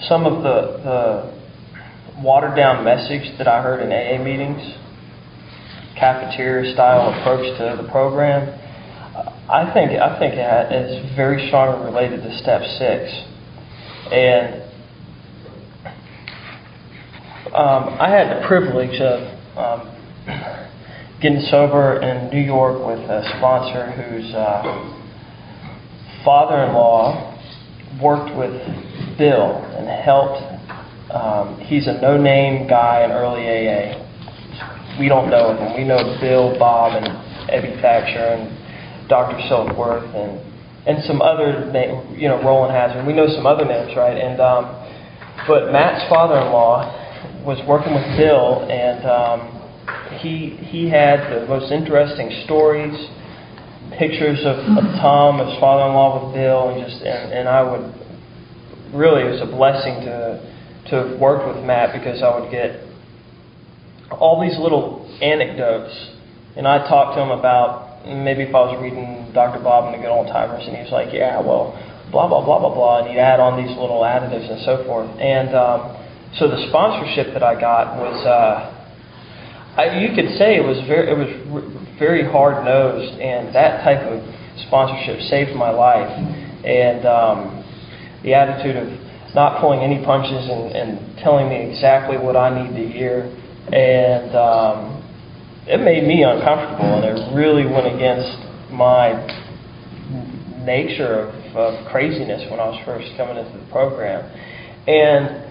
[0.07, 4.61] some of the, the watered down message that I heard in AA meetings,
[5.97, 8.59] cafeteria style approach to the program,
[9.49, 13.11] I think I think it is very strongly related to step six,
[14.11, 14.63] and
[17.53, 19.21] um, I had the privilege of
[19.57, 19.93] um,
[21.21, 24.63] getting sober in New York with a sponsor whose uh,
[26.25, 27.29] father-in-law
[28.01, 28.53] worked with
[29.17, 30.41] Bill and helped.
[31.11, 33.99] Um, he's a no-name guy in early AA.
[34.99, 35.77] We don't know him.
[35.77, 37.07] We know Bill, Bob, and
[37.49, 39.37] Ebby Thatcher, and Dr.
[39.49, 40.53] Silkworth, and
[40.85, 43.07] and some other name, you know, Rowland Hazard.
[43.07, 44.17] We know some other names, right?
[44.17, 44.65] And um,
[45.47, 49.39] but Matt's father-in-law was working with Bill, and um,
[50.19, 52.93] he he had the most interesting stories,
[53.97, 58.02] pictures of, of Tom, his father-in-law with Bill, and just and, and I would
[58.93, 60.53] really it was a blessing to
[60.89, 62.81] to have worked with Matt because I would get
[64.11, 65.95] all these little anecdotes,
[66.55, 69.63] and I talked to him about maybe if I was reading Dr.
[69.63, 71.73] Bob and the Good Old Timers, and he was like, yeah, well,
[72.11, 75.09] blah blah blah blah blah, and he'd add on these little additives and so forth,
[75.19, 75.97] and um,
[76.37, 78.17] so the sponsorship that I got was.
[78.25, 78.69] Uh,
[79.73, 81.33] I, you could say it was very it was
[81.97, 84.21] very hard nosed, and that type of
[84.67, 86.13] sponsorship saved my life.
[86.63, 87.52] And um,
[88.23, 88.87] the attitude of
[89.35, 93.23] not pulling any punches and, and telling me exactly what I need to hear,
[93.71, 95.03] and um,
[95.67, 98.31] it made me uncomfortable, and it really went against
[98.71, 99.13] my
[100.65, 104.23] nature of, of craziness when I was first coming into the program.
[104.87, 105.43] And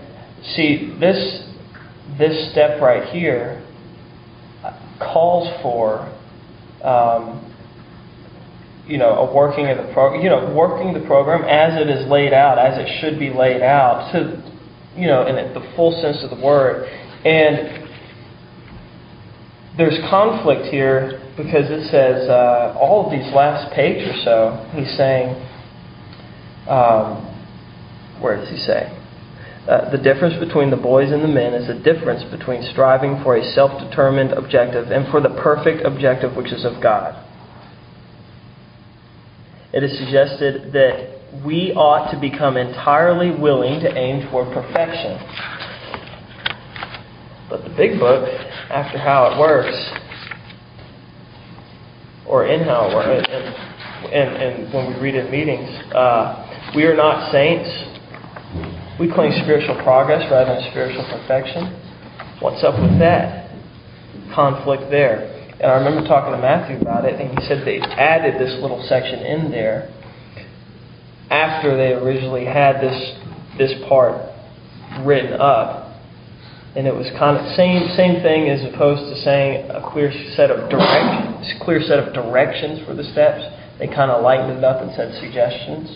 [0.57, 1.45] See, this
[2.19, 3.65] this step right here
[4.99, 6.01] calls for
[6.83, 7.52] um,
[8.87, 12.07] you know a working of the pro you know working the program as it is
[12.09, 14.42] laid out as it should be laid out to
[14.97, 16.87] you know in the full sense of the word
[17.25, 17.88] and
[19.79, 24.97] there's conflict here because it says uh, all of these last page or so he's
[24.97, 25.31] saying
[26.68, 27.25] um,
[28.21, 28.99] where does he say
[29.68, 33.37] uh, the difference between the boys and the men is the difference between striving for
[33.37, 37.14] a self determined objective and for the perfect objective which is of God.
[39.73, 45.19] It is suggested that we ought to become entirely willing to aim toward perfection.
[47.49, 48.29] But the big book,
[48.71, 49.77] after how it works,
[52.27, 56.85] or in how it works, and, and, and when we read in meetings, uh, we
[56.85, 57.93] are not saints
[59.01, 61.65] we claim spiritual progress rather than spiritual perfection.
[62.41, 63.51] What's up with that?
[64.35, 65.32] Conflict there.
[65.62, 68.85] And I remember talking to Matthew about it, and he said they added this little
[68.88, 69.94] section in there
[71.31, 72.98] after they originally had this
[73.59, 74.18] this part
[75.07, 75.94] written up.
[76.75, 80.51] And it was kind of same same thing as opposed to saying a clear set
[80.51, 83.46] of direct clear set of directions for the steps.
[83.79, 85.94] They kind of lightened it up and said suggestions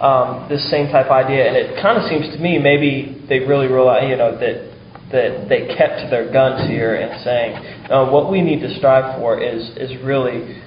[0.00, 3.66] um, this same type idea, and it kind of seems to me maybe they really
[3.66, 4.74] realize, you know, that
[5.12, 9.18] that they kept to their guns here and saying, no, what we need to strive
[9.18, 10.60] for is is really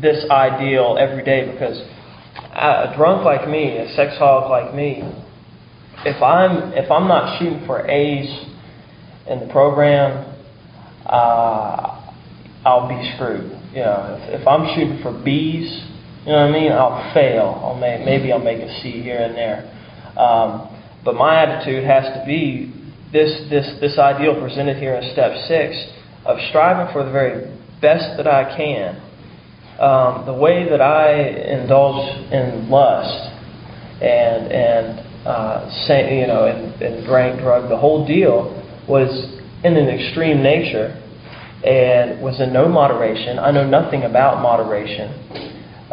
[0.00, 1.80] this ideal every day because
[2.36, 5.02] a drunk like me, a sexaholic like me,
[6.04, 8.28] if I'm if I'm not shooting for A's
[9.28, 10.34] in the program,
[11.06, 12.12] uh,
[12.64, 13.50] I'll be screwed.
[13.72, 15.90] You know, if, if I'm shooting for B's
[16.24, 16.72] you know what I mean?
[16.72, 17.60] I'll fail.
[17.62, 19.70] I'll may, maybe I'll make a C here and there.
[20.18, 22.72] Um, but my attitude has to be
[23.14, 25.70] this, this, this ideal presented here in step six
[26.26, 27.46] of striving for the very
[27.80, 29.00] best that I can.
[29.78, 31.22] Um, the way that I
[31.62, 33.30] indulge in lust
[34.02, 38.50] and and uh, say, you know and, and drank drug, the whole deal
[38.88, 39.08] was
[39.62, 41.00] in an extreme nature
[41.64, 43.38] and was in no moderation.
[43.38, 45.10] I know nothing about moderation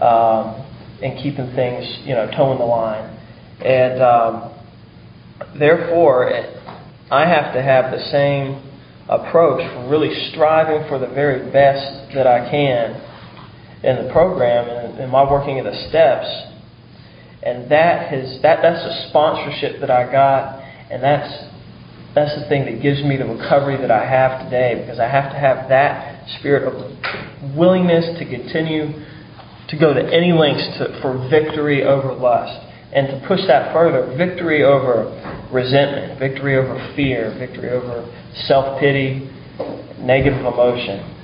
[0.02, 0.58] um,
[1.02, 3.18] and keeping things, you know, toeing the line.
[3.64, 4.52] And um,
[5.58, 6.61] therefore,
[7.12, 8.72] I have to have the same
[9.10, 12.96] approach for really striving for the very best that I can
[13.84, 16.28] in the program and in my working of the steps.
[17.44, 21.52] And that has that that's a sponsorship that I got, and that's
[22.16, 25.34] that's the thing that gives me the recovery that I have today because I have
[25.34, 29.04] to have that spirit of willingness to continue
[29.68, 32.68] to go to any lengths to, for victory over lust.
[32.94, 35.08] And to push that further, victory over
[35.52, 38.06] resentment, victory over fear, victory over
[38.48, 39.30] self pity,
[40.00, 41.18] negative emotion.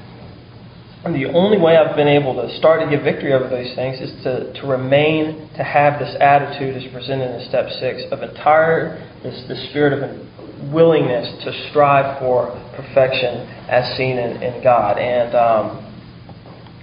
[1.05, 3.99] And the only way I've been able to start to get victory over those things
[4.01, 8.97] is to, to remain, to have this attitude as presented in step six of entire,
[9.23, 14.97] this, the spirit of willingness to strive for perfection as seen in, in God.
[14.97, 15.87] And um,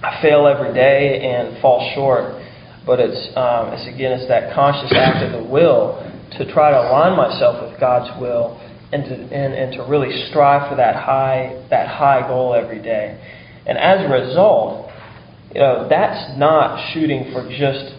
[0.01, 2.41] I fail every day and fall short,
[2.85, 6.01] but it's, um, it's again, it's that conscious act of the will
[6.37, 8.59] to try to align myself with God's will
[8.91, 13.19] and to, and, and to really strive for that high, that high goal every day.
[13.65, 14.91] And as a result,
[15.53, 17.95] you know, that's not shooting for just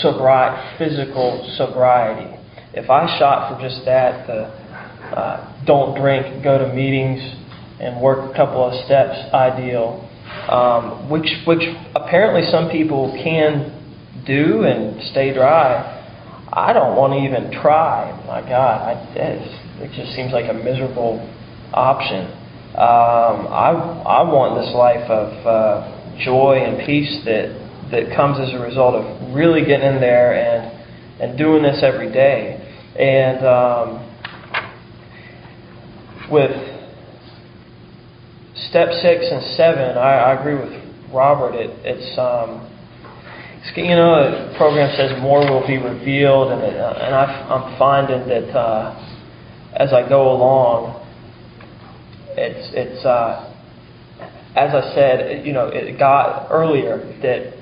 [0.00, 2.36] sobriety, physical sobriety.
[2.72, 4.64] If I shot for just that, the
[5.14, 7.20] uh, don't drink, go to meetings,
[7.80, 10.08] and work a couple of steps ideal,
[10.48, 11.62] um, which which
[11.94, 13.70] apparently some people can
[14.26, 15.93] do and stay dry.
[16.56, 18.14] I don't want to even try.
[18.28, 18.92] My God, I,
[19.82, 21.18] it just seems like a miserable
[21.72, 22.30] option.
[22.78, 23.74] Um, I
[24.06, 27.50] I want this life of uh, joy and peace that
[27.90, 30.70] that comes as a result of really getting in there and
[31.20, 32.62] and doing this every day.
[32.98, 33.88] And um,
[36.30, 36.54] with
[38.70, 40.70] step six and seven, I, I agree with
[41.12, 41.54] Robert.
[41.54, 42.70] It, it's um,
[43.76, 47.78] you know, the program says more will be revealed, and it, uh, and I, I'm
[47.78, 48.94] finding that uh,
[49.72, 51.00] as I go along,
[52.36, 53.54] it's it's uh,
[54.54, 57.54] as I said, you know, it got earlier that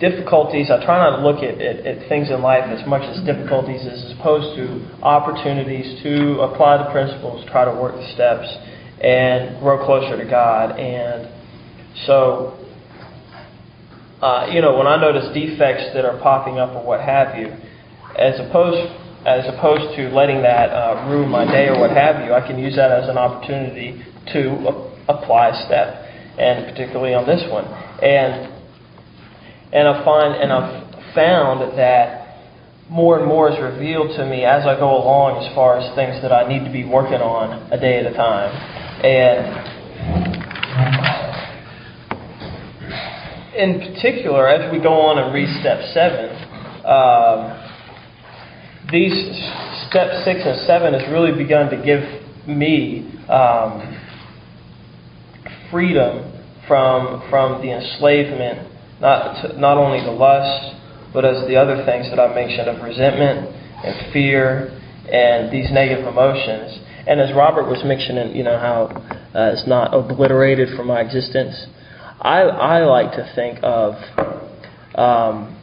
[0.00, 0.70] difficulties.
[0.70, 3.86] I try not to look at, at, at, things in life as much as difficulties
[3.86, 8.46] as opposed to opportunities to apply the principles, try to work the steps
[9.02, 10.78] and grow closer to God.
[10.78, 11.28] And
[12.06, 12.67] so,
[14.22, 17.52] uh, you know, when I notice defects that are popping up or what have you,
[18.18, 18.92] as opposed
[19.26, 22.58] as opposed to letting that uh, ruin my day or what have you, I can
[22.58, 24.02] use that as an opportunity
[24.32, 26.04] to a- apply a step,
[26.38, 27.64] and particularly on this one.
[28.02, 28.52] And
[29.72, 32.18] and I find and I've found that
[32.90, 36.22] more and more is revealed to me as I go along as far as things
[36.22, 38.50] that I need to be working on a day at a time.
[39.04, 41.07] And
[43.58, 46.30] in particular, as we go on and read step seven,
[46.86, 47.58] um,
[48.92, 49.12] these
[49.90, 52.00] step six and seven has really begun to give
[52.46, 53.82] me um,
[55.70, 56.32] freedom
[56.68, 60.76] from from the enslavement, not to, not only the lust,
[61.12, 63.54] but as the other things that I mentioned of resentment
[63.84, 64.70] and fear
[65.10, 66.78] and these negative emotions.
[67.08, 68.86] And as Robert was mentioning, you know how
[69.34, 71.66] uh, it's not obliterated from my existence.
[72.20, 73.94] I I like to think of
[74.94, 75.56] um,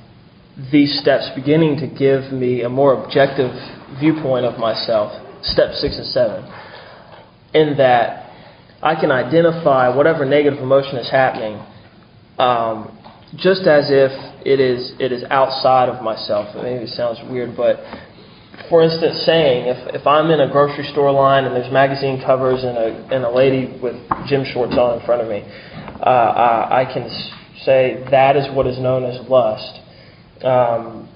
[0.72, 3.51] these steps beginning to give me a more objective
[3.99, 5.12] viewpoint of myself.
[5.43, 6.43] Step six and seven,
[7.53, 8.32] in that
[8.82, 11.62] I can identify whatever negative emotion is happening,
[12.39, 12.97] um,
[13.36, 14.12] just as if
[14.45, 16.56] it is it is outside of myself.
[16.56, 17.84] Maybe it sounds weird, but
[18.70, 22.64] for instance, saying if, if I'm in a grocery store line and there's magazine covers
[22.64, 23.95] and a and a lady with
[24.28, 25.43] gym shorts on in front of me,
[26.10, 27.10] I, I can
[27.64, 29.80] say that is what is known as lust.
[30.43, 31.10] Um,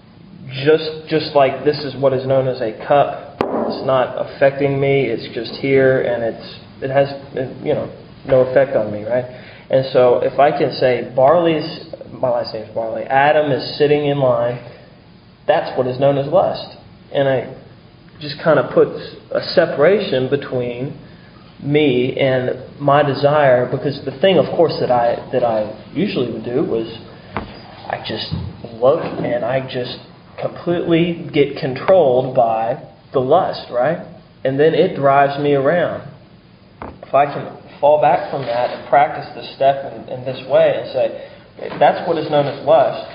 [0.63, 3.37] just just like this is what is known as a cup.
[3.41, 5.05] It's not affecting me.
[5.05, 7.09] It's just here, and it's it has
[7.63, 7.93] you know
[8.25, 9.25] no effect on me, right?
[9.69, 13.03] And so if I can say Barley's my last name is Barley.
[13.03, 14.57] Adam is sitting in line.
[15.47, 16.77] That's what is known as lust,
[17.13, 17.55] and I
[18.19, 18.99] just kind of puts
[19.31, 20.97] a separation between
[21.61, 26.45] me and my desire because the thing of course that I that I usually would
[26.45, 26.87] do was
[27.89, 28.31] I just
[28.79, 29.99] look and I just
[30.39, 32.81] completely get controlled by
[33.13, 34.05] the lust, right?
[34.43, 36.07] And then it drives me around.
[36.81, 40.75] If I can fall back from that and practice the step in, in this way
[40.77, 43.09] and say, that's what is known as lust.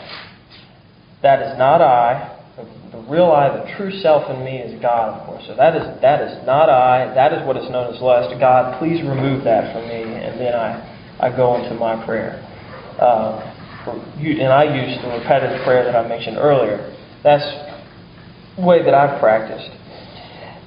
[1.22, 2.33] That is not I.
[2.56, 5.42] The, real I, the true self in me is God, of course.
[5.46, 7.12] So that is that is not I.
[7.14, 8.30] That is what is known as lust.
[8.38, 10.02] God, please remove that from me.
[10.06, 10.78] And then I,
[11.18, 12.38] I go into my prayer.
[12.98, 13.42] Uh,
[13.84, 16.94] for, and I use the repetitive prayer that I mentioned earlier.
[17.24, 17.44] That's
[18.56, 19.70] the way that I've practiced.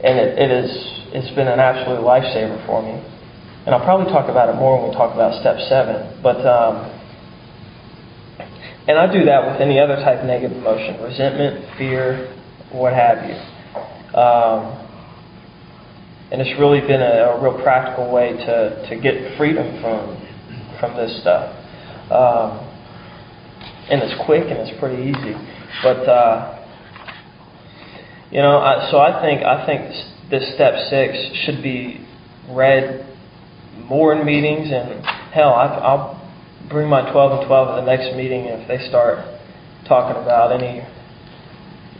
[0.03, 0.69] And it, it is,
[1.15, 2.99] it's been an absolute lifesaver for me.
[3.65, 6.19] And I'll probably talk about it more when we talk about step seven.
[6.21, 6.96] But, um,
[8.87, 12.33] and I do that with any other type of negative emotion resentment, fear,
[12.71, 13.35] what have you.
[14.17, 14.83] Um,
[16.31, 20.17] and it's really been a, a, real practical way to, to get freedom from,
[20.79, 21.53] from this stuff.
[22.11, 22.67] Um,
[23.89, 25.35] and it's quick and it's pretty easy.
[25.83, 26.65] But uh,
[28.31, 32.05] you know, I, so I think I think this step six should be
[32.49, 33.05] read
[33.77, 36.16] more in meetings, and hell, I, I'll
[36.69, 39.19] bring my twelve and twelve to the next meeting, and if they start
[39.87, 40.83] talking about any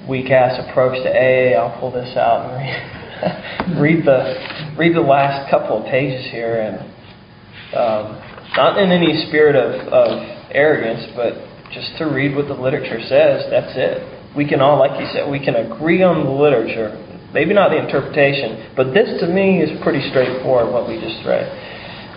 [0.08, 5.02] weak ass approach to AA, I'll pull this out and read, read the read the
[5.02, 6.80] last couple of pages here, and
[7.76, 8.20] um,
[8.56, 10.08] not in any spirit of, of
[10.52, 11.36] arrogance, but
[11.72, 13.44] just to read what the literature says.
[13.50, 14.36] That's it.
[14.36, 16.96] We can all, like you said, we can agree on the literature.
[17.34, 21.44] Maybe not the interpretation, but this to me is pretty straightforward what we just read.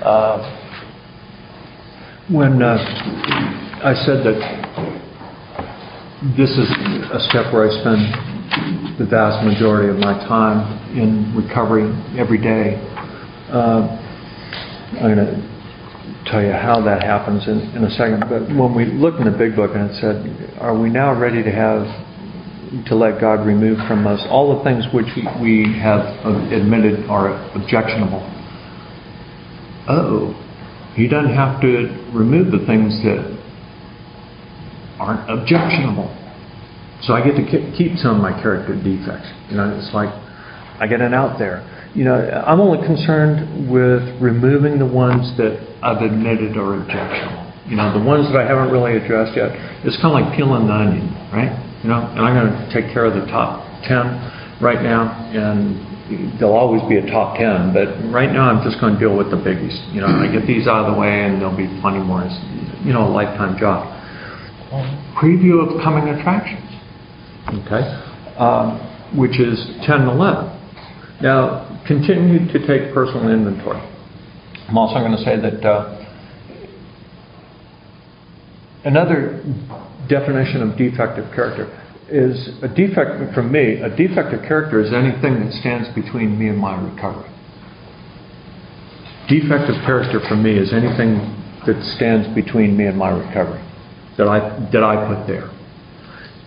[0.06, 0.59] Um,
[2.32, 2.78] when uh,
[3.82, 4.38] I said that
[6.38, 6.70] this is
[7.10, 10.62] a step where I spend the vast majority of my time
[10.96, 12.78] in recovery every day,
[13.50, 13.82] uh,
[15.02, 18.20] I'm going to tell you how that happens in, in a second.
[18.30, 21.42] But when we looked in the big book and it said, Are we now ready
[21.42, 21.82] to have
[22.86, 25.10] to let God remove from us all the things which
[25.42, 26.06] we have
[26.54, 28.22] admitted are objectionable?
[29.88, 30.36] Oh,
[31.00, 33.24] He don't have to remove the things that
[35.00, 36.12] aren't objectionable.
[37.02, 37.44] So I get to
[37.76, 39.32] keep some of my character defects.
[39.48, 40.12] You know, it's like
[40.78, 45.58] I get it out there you know, I'm only concerned with removing the ones that
[45.82, 47.50] I've admitted are objectionable.
[47.66, 49.50] You know, the ones that I haven't really addressed yet.
[49.82, 51.50] It's kind of like peeling the onion, right?
[51.82, 55.82] You know, and I'm going to take care of the top 10 right now, and
[56.38, 59.30] there'll always be a top 10, but right now I'm just going to deal with
[59.30, 59.74] the biggies.
[59.94, 62.22] You know, I get these out of the way, and there'll be plenty more.
[62.24, 62.34] It's,
[62.84, 63.86] you know, a lifetime job.
[65.20, 66.66] Preview of coming attractions,
[67.66, 67.82] okay,
[68.38, 68.78] um,
[69.18, 71.22] which is 10 and 11.
[71.22, 73.80] Now, continue to take personal inventory.
[74.68, 76.06] I'm also going to say that uh,
[78.84, 79.42] another
[80.08, 81.66] definition of defective character
[82.10, 86.48] is a defect, for me, a defect of character is anything that stands between me
[86.48, 87.30] and my recovery.
[89.28, 91.22] Defect of character for me is anything
[91.66, 93.62] that stands between me and my recovery
[94.18, 94.38] that I,
[94.72, 95.50] that I put there.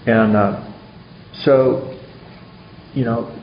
[0.06, 0.74] And uh,
[1.44, 1.98] so,
[2.94, 3.34] you know,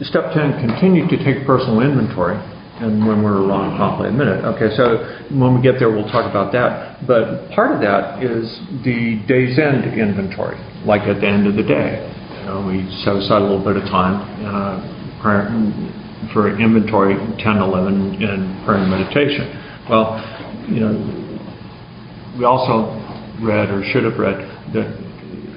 [0.00, 2.36] step 10, continue to take personal inventory.
[2.78, 4.46] And when we're wrong, promptly admit it.
[4.54, 5.02] Okay, so
[5.34, 7.02] when we get there, we'll talk about that.
[7.06, 8.46] But part of that is
[8.86, 10.54] the day's end inventory,
[10.86, 12.06] like at the end of the day.
[12.38, 14.78] You know, we set aside a little bit of time uh,
[16.30, 19.50] for inventory 10, 11, and prayer and meditation.
[19.90, 20.22] Well,
[20.70, 20.94] you know,
[22.38, 22.94] we also
[23.42, 24.38] read or should have read
[24.70, 24.86] that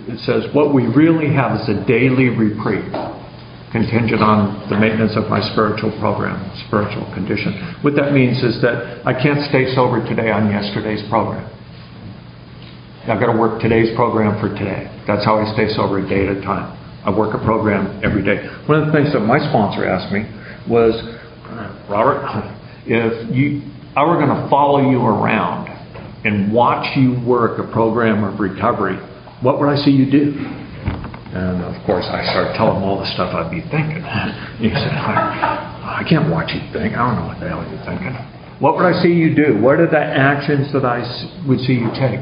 [0.09, 2.89] it says what we really have is a daily reprieve
[3.71, 6.35] contingent on the maintenance of my spiritual program,
[6.67, 7.55] spiritual condition.
[7.81, 11.47] What that means is that I can't stay sober today on yesterday's program.
[13.07, 14.91] I've got to work today's program for today.
[15.07, 16.77] That's how I stay sober a day at a time.
[17.03, 18.45] I work a program every day.
[18.67, 20.27] One of the things that my sponsor asked me
[20.69, 20.93] was,
[21.89, 22.21] Robert,
[22.85, 23.65] if you,
[23.95, 25.71] I were going to follow you around
[26.23, 28.97] and watch you work a program of recovery,
[29.41, 30.37] what would I see you do?
[31.31, 34.03] And of course, I started telling him all the stuff I'd be thinking.
[34.61, 36.93] He said, I, I can't watch you think.
[36.93, 38.13] I don't know what the hell you're thinking.
[38.61, 39.57] What would I see you do?
[39.57, 41.01] What are the actions that I
[41.47, 42.21] would see you take?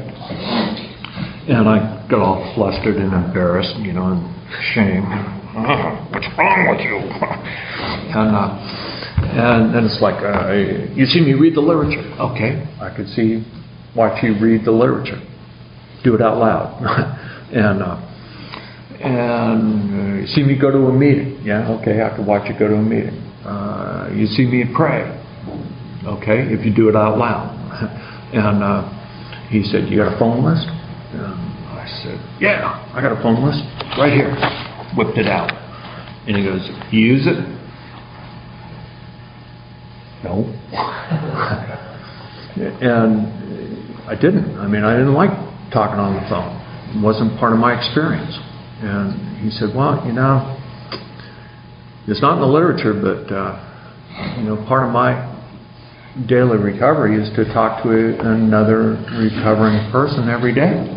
[1.52, 4.24] And I got all flustered and embarrassed, you know, and
[4.72, 5.04] shame.
[6.14, 6.96] what's wrong with you?
[8.16, 8.56] and, uh,
[9.20, 10.52] and then it's like, uh,
[10.96, 12.08] you see me read the literature.
[12.16, 13.44] Okay, I could see,
[13.94, 15.20] watch you read the literature.
[16.04, 16.80] Do it out loud.
[17.52, 18.09] and uh,
[19.00, 21.40] and uh, you see me go to a meeting.
[21.42, 23.16] Yeah, okay, I can watch you go to a meeting.
[23.44, 25.16] Uh, you see me pray.
[26.04, 27.56] Okay, if you do it out loud.
[28.32, 28.84] and uh,
[29.48, 30.68] he said, You got a phone list?
[30.68, 33.64] And I said, Yeah, I got a phone list
[33.96, 34.36] right here.
[34.96, 35.50] Whipped it out.
[36.28, 36.60] And he goes,
[36.92, 37.40] You use it?
[40.22, 40.44] No.
[42.84, 43.26] and
[44.06, 44.58] I didn't.
[44.58, 45.30] I mean, I didn't like
[45.72, 46.60] talking on the phone.
[46.92, 48.36] It wasn't part of my experience.
[48.80, 50.56] And he said, Well, you know,
[52.06, 55.28] it's not in the literature, but, uh, you know, part of my
[56.26, 60.90] daily recovery is to talk to another recovering person every day.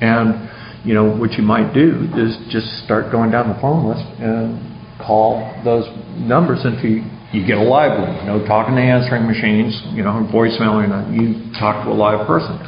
[0.00, 0.48] And,
[0.84, 4.60] you know, what you might do is just start going down the phone list and
[5.00, 8.14] call those numbers until you, you get a live one.
[8.20, 12.60] You know, talking to answering machines, you know, voicemail, you talk to a live person.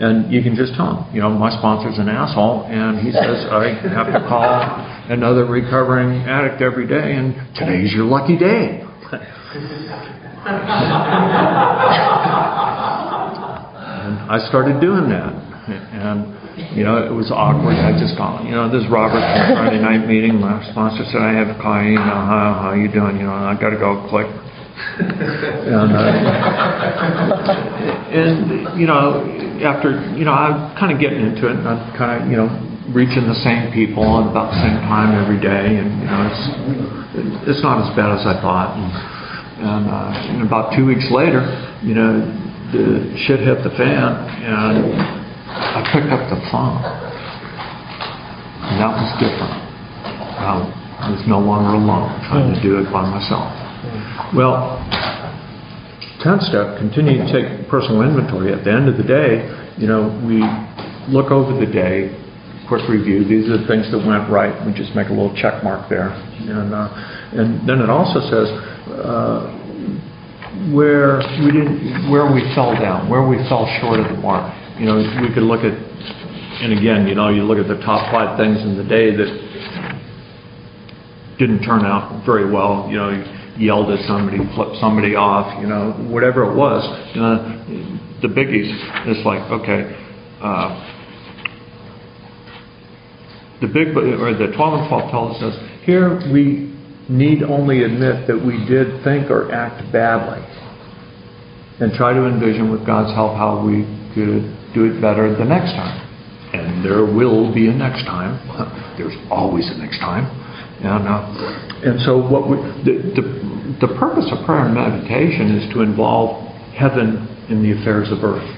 [0.00, 3.44] And you can just tell him, you know, my sponsor's an asshole, and he says
[3.52, 4.48] I have to call
[5.12, 8.80] another recovering addict every day, and today's your lucky day.
[8.80, 8.88] and
[14.24, 15.36] I started doing that,
[15.68, 16.32] and
[16.74, 17.76] you know, it was awkward.
[17.76, 20.40] I just called, you know, this is Robert Friday night meeting.
[20.40, 21.84] My sponsor said I have a call.
[21.84, 23.20] You know, how how you doing?
[23.20, 24.00] You know, I got to go.
[24.08, 24.32] Click
[25.70, 26.02] and, uh,
[28.10, 29.22] and, you know,
[29.62, 32.48] after, you know, I'm kind of getting into it, and I'm kind of, you know,
[32.90, 36.48] reaching the same people at about the same time every day, and, you know, it's,
[37.54, 38.74] it's not as bad as I thought.
[38.74, 38.90] And,
[39.60, 41.44] and, uh, and about two weeks later,
[41.82, 42.20] you know,
[42.72, 44.94] the shit hit the fan, and
[45.50, 46.82] I picked up the phone.
[48.70, 49.60] And that was different.
[51.00, 53.48] I was no longer alone, trying to do it by myself.
[54.36, 54.78] Well,
[56.20, 58.52] 10th step, continue to take personal inventory.
[58.52, 60.44] At the end of the day, you know, we
[61.08, 62.12] look over the day,
[62.68, 63.24] quick review.
[63.24, 64.52] These are the things that went right.
[64.66, 66.12] We just make a little check mark there.
[66.12, 66.92] And, uh,
[67.32, 68.46] and then it also says
[69.00, 69.48] uh,
[70.76, 74.52] where we didn't, where we fell down, where we fell short of the mark.
[74.78, 78.12] You know, we could look at, and again, you know, you look at the top
[78.12, 79.30] five things in the day that
[81.38, 82.86] didn't turn out very well.
[82.90, 86.80] You know, yelled at somebody, flipped somebody off, you know, whatever it was.
[87.14, 87.36] You know,
[88.24, 88.72] the biggies,
[89.06, 89.92] it's like, okay,
[90.40, 90.96] uh,
[93.60, 95.54] the big, or the 12 and 12 tells us,
[95.84, 96.72] here we
[97.10, 100.40] need only admit that we did think or act badly
[101.80, 103.84] and try to envision with God's help how we
[104.14, 106.00] could do it better the next time.
[106.54, 108.40] And there will be a next time.
[108.96, 110.39] There's always a next time.
[110.80, 113.24] And, uh, and so what we, the, the,
[113.86, 116.40] the purpose of prayer and meditation is to involve
[116.72, 118.48] heaven in the affairs of earth,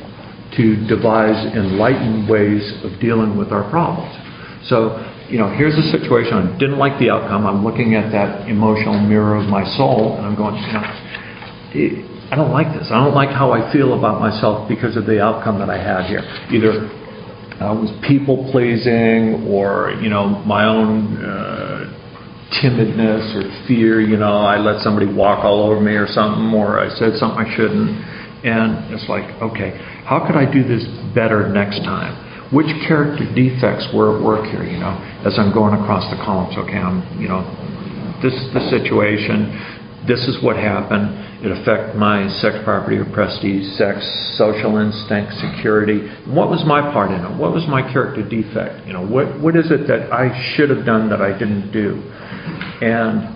[0.57, 4.15] to devise enlightened ways of dealing with our problems.
[4.69, 8.49] So, you know, here's a situation, I didn't like the outcome, I'm looking at that
[8.49, 12.89] emotional mirror of my soul, and I'm going, you know, I don't like this.
[12.91, 16.09] I don't like how I feel about myself because of the outcome that I had
[16.09, 16.25] here.
[16.49, 16.89] Either
[17.61, 21.62] I was people pleasing or, you know, my own uh,
[22.61, 26.81] timidness or fear, you know, I let somebody walk all over me or something, or
[26.81, 27.91] I said something I shouldn't.
[28.45, 30.83] And it's like, okay, how could I do this
[31.15, 32.19] better next time?
[32.51, 34.93] Which character defects were at work here, you know,
[35.25, 36.59] as I'm going across the columns?
[36.59, 37.41] Okay, I'm, you know,
[38.21, 39.51] this is the situation,
[40.07, 41.15] this is what happened,
[41.47, 44.03] it affected my sex, property, or prestige, sex,
[44.39, 46.07] social instinct, security.
[46.27, 47.35] What was my part in it?
[47.39, 48.87] What was my character defect?
[48.87, 52.03] You know, what, what is it that I should have done that I didn't do?
[52.83, 53.31] And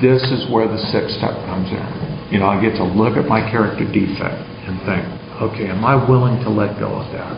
[0.00, 1.84] this is where the sixth step comes in.
[2.32, 5.04] You know, I get to look at my character defect and think,
[5.40, 7.36] okay, am I willing to let go of that?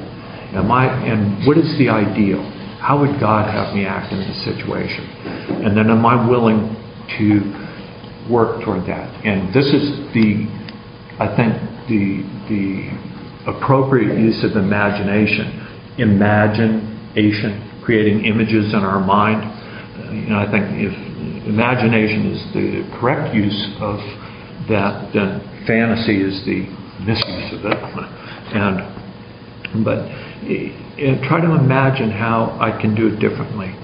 [0.55, 2.43] Am I, and what is the ideal?
[2.79, 5.07] How would God have me act in this situation?
[5.67, 6.77] And then am I willing
[7.19, 7.63] to
[8.31, 9.09] work toward that.
[9.25, 10.47] And this is the,
[11.19, 11.55] I think,
[11.89, 12.67] the, the
[13.51, 15.59] appropriate use of imagination.
[15.99, 19.43] Imagination, creating images in our mind.
[20.29, 20.93] Know, I think if
[21.47, 23.99] imagination is the correct use of
[24.69, 26.69] that, then fantasy is the
[27.03, 27.79] misuse of it.
[28.55, 33.75] And, but uh, try to imagine how I can do it differently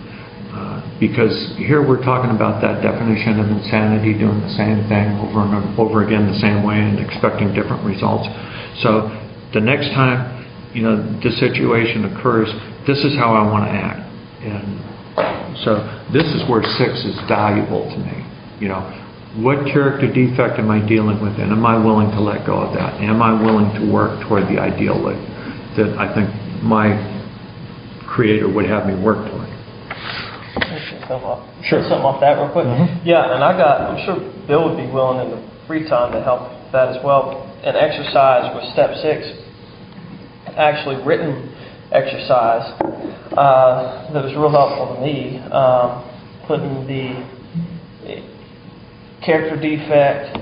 [0.98, 5.78] because here we're talking about that definition of insanity, doing the same thing over and
[5.78, 8.26] over again the same way and expecting different results.
[8.82, 9.06] So
[9.54, 10.44] the next time,
[10.74, 12.50] you know, the situation occurs,
[12.86, 14.02] this is how I want to act.
[14.42, 18.26] And so this is where six is valuable to me.
[18.58, 18.82] You know,
[19.38, 22.74] what character defect am I dealing with and am I willing to let go of
[22.74, 22.94] that?
[23.00, 25.18] Am I willing to work toward the ideal that,
[25.78, 26.26] that I think
[26.62, 26.90] my
[28.06, 29.37] creator would have me work toward?
[31.08, 31.82] Something off, sure.
[31.88, 32.66] something off that real quick?
[32.66, 33.08] Mm-hmm.
[33.08, 36.22] Yeah, and I got, I'm sure Bill would be willing in the free time to
[36.22, 37.44] help with that as well.
[37.64, 39.26] An exercise with step six,
[40.56, 41.54] actually written
[41.90, 42.76] exercise
[43.36, 45.38] uh, that was real helpful to me.
[45.50, 46.04] Um,
[46.46, 47.24] putting the
[49.24, 50.36] character defect,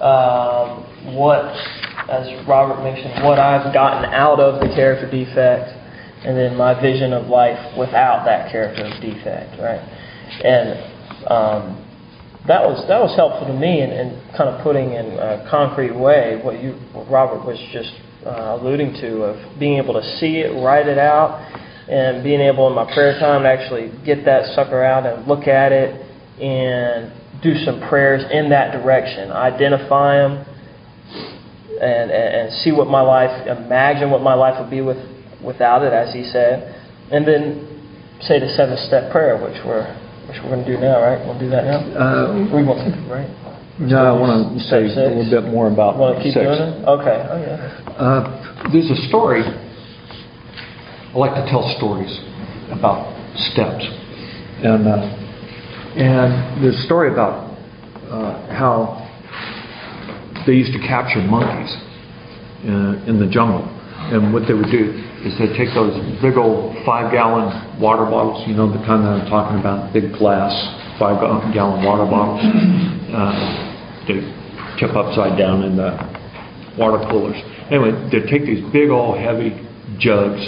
[0.00, 0.86] um,
[1.16, 1.44] what,
[2.08, 5.74] as Robert mentioned, what I've gotten out of the character defect,
[6.24, 9.80] and then my vision of life without that character defect, right?
[10.44, 10.68] And
[11.26, 11.86] um,
[12.46, 15.92] that was that was helpful to me in, in kind of putting in a concrete
[15.92, 17.92] way what you what Robert was just
[18.24, 21.40] uh, alluding to of being able to see it, write it out,
[21.88, 25.46] and being able in my prayer time to actually get that sucker out and look
[25.48, 25.92] at it
[26.40, 27.12] and
[27.42, 30.44] do some prayers in that direction, identify them,
[31.80, 34.98] and, and, and see what my life, imagine what my life would be with
[35.44, 36.74] without it, as he said,
[37.10, 37.66] and then
[38.20, 39.88] say the seven step prayer, which we're
[40.30, 41.18] which we're going to do now, right?
[41.26, 41.82] We'll do that now.
[41.90, 43.26] Uh, we want to, right?
[43.82, 46.46] No, I want to say a little bit more about want to keep six.
[46.46, 46.86] doing it?
[46.86, 47.18] Okay.
[47.26, 47.98] Oh yeah.
[47.98, 49.42] Uh, there's a story.
[49.42, 52.12] I like to tell stories
[52.70, 53.10] about
[53.50, 53.82] steps,
[54.62, 55.02] and uh,
[55.98, 57.50] and there's a story about
[58.06, 59.02] uh, how
[60.46, 61.74] they used to capture monkeys
[62.62, 63.66] in, in the jungle,
[64.14, 65.92] and what they would do is they take those
[66.22, 70.12] big old five gallon water bottles, you know, the kind that I'm talking about, big
[70.16, 70.52] glass
[71.00, 71.20] five
[71.52, 72.44] gallon water bottles.
[73.08, 73.32] Uh,
[74.08, 74.20] they
[74.80, 75.96] tip upside down in the
[76.76, 77.36] water coolers.
[77.72, 79.56] Anyway, they take these big old heavy
[79.98, 80.40] jugs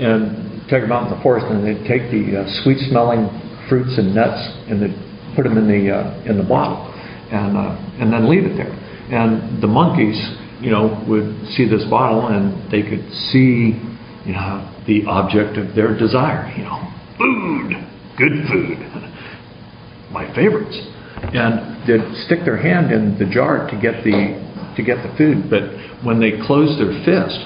[0.00, 3.28] and take them out in the forest and they take the uh, sweet smelling
[3.68, 4.92] fruits and nuts and they
[5.36, 6.84] put them in the, uh, in the bottle
[7.32, 8.72] and, uh, and then leave it there.
[9.08, 10.16] And the monkeys,
[10.60, 13.80] you know, would see this bottle and they could see
[14.28, 16.52] you know, the object of their desire.
[16.52, 16.84] You know,
[17.16, 17.72] food,
[18.20, 18.76] good food,
[20.12, 20.76] my favorites,
[21.32, 24.36] and they'd stick their hand in the jar to get the
[24.76, 25.48] to get the food.
[25.48, 25.72] But
[26.04, 27.40] when they closed their fist,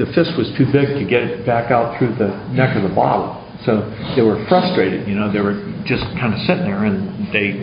[0.00, 2.94] the fist was too big to get it back out through the neck of the
[2.96, 3.36] bottle.
[3.68, 3.84] So
[4.16, 5.06] they were frustrated.
[5.06, 7.60] You know, they were just kind of sitting there, and they,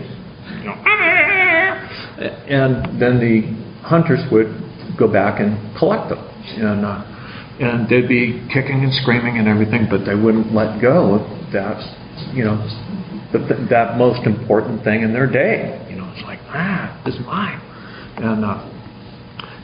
[0.62, 0.78] you know,
[2.54, 3.50] and then the
[3.82, 4.54] hunters would
[4.94, 6.22] go back and collect them.
[6.62, 7.17] And uh,
[7.60, 11.82] and they'd be kicking and screaming and everything, but they wouldn't let go of that,
[12.34, 12.58] you know,
[13.32, 13.40] the,
[13.70, 15.86] that most important thing in their day.
[15.90, 17.60] You know, it's like, ah, is mine,
[18.18, 18.62] and uh,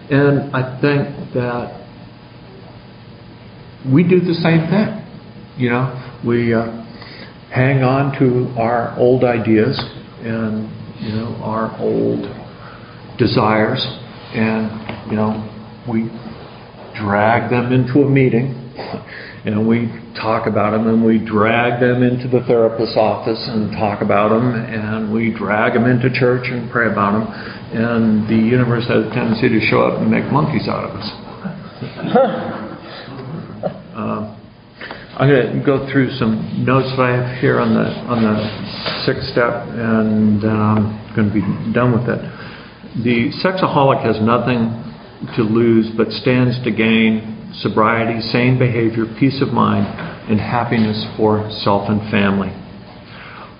[0.09, 1.83] and I think that
[3.91, 4.99] we do the same thing.
[5.57, 6.65] You know, we uh,
[7.53, 9.79] hang on to our old ideas
[10.23, 10.69] and
[10.99, 12.25] you know our old
[13.17, 13.85] desires,
[14.33, 15.37] and you know
[15.87, 16.09] we
[16.95, 18.59] drag them into a meeting
[19.45, 24.01] and we talk about them and we drag them into the therapist's office and talk
[24.01, 27.27] about them and we drag them into church and pray about them
[27.73, 31.09] and the universe has a tendency to show up and make monkeys out of us.
[33.97, 34.37] uh,
[35.13, 38.37] I'm going to go through some notes that I have here on the on the
[39.05, 42.17] sixth step, and then I'm going to be done with it.
[43.05, 44.73] The sexaholic has nothing
[45.35, 49.85] to lose, but stands to gain sobriety, sane behavior, peace of mind,
[50.29, 52.51] and happiness for self and family.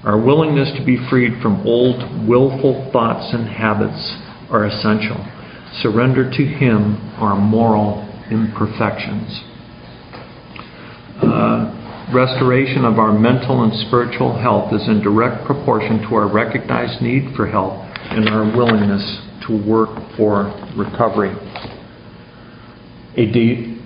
[0.03, 4.18] Our willingness to be freed from old, willful thoughts and habits
[4.49, 5.18] are essential.
[5.82, 9.43] Surrender to Him our moral imperfections.
[11.24, 17.01] Uh, restoration of our mental and spiritual health is in direct proportion to our recognized
[17.01, 17.74] need for help
[18.11, 21.34] and our willingness to work for recovery.
[23.16, 23.24] A,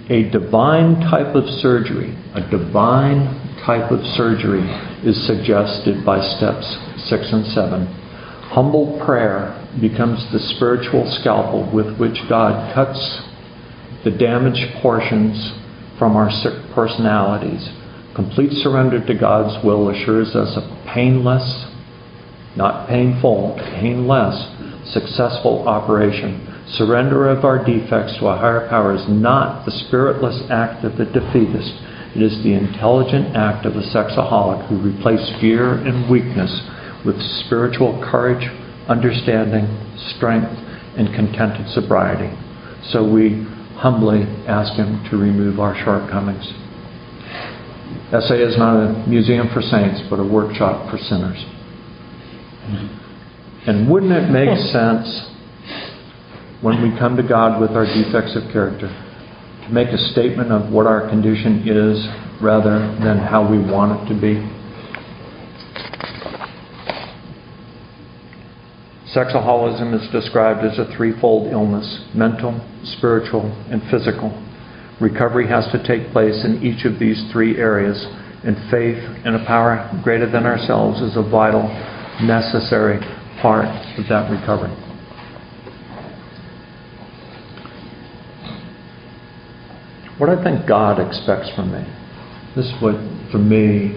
[0.09, 4.63] a divine type of surgery, a divine type of surgery
[5.03, 6.65] is suggested by steps
[7.09, 7.85] six and seven.
[8.51, 12.97] Humble prayer becomes the spiritual scalpel with which God cuts
[14.03, 15.35] the damaged portions
[15.99, 17.67] from our sick personalities.
[18.15, 21.67] Complete surrender to God's will assures us a painless,
[22.55, 24.35] not painful, painless,
[24.91, 26.65] successful operation.
[26.77, 31.05] Surrender of our defects to a higher power is not the spiritless act of the
[31.05, 31.71] defeatist.
[32.15, 36.51] It is the intelligent act of the sexaholic who replaced fear and weakness
[37.05, 38.49] with spiritual courage,
[38.87, 39.67] understanding,
[40.15, 40.51] strength,
[40.97, 42.33] and contented sobriety.
[42.91, 43.45] So we
[43.77, 46.45] humbly ask Him to remove our shortcomings.
[48.11, 51.45] SA is not a museum for saints, but a workshop for sinners.
[53.67, 55.27] And wouldn't it make sense
[56.61, 60.71] when we come to God with our defects of character to make a statement of
[60.71, 62.07] what our condition is
[62.41, 64.39] rather than how we want it to be?
[69.13, 72.55] Sexaholism is described as a threefold illness mental,
[72.95, 74.31] spiritual, and physical.
[75.01, 77.99] Recovery has to take place in each of these three areas,
[78.45, 81.67] and faith in a power greater than ourselves is a vital,
[82.23, 82.99] necessary
[83.41, 83.65] part
[83.97, 84.73] of that recovery.
[90.17, 91.85] What I think God expects from me.
[92.55, 92.95] This is what,
[93.31, 93.93] for me,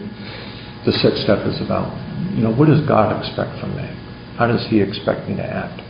[0.85, 1.89] the sixth step is about.
[2.37, 3.89] You know, what does God expect from me?
[4.37, 5.81] How does He expect me to act?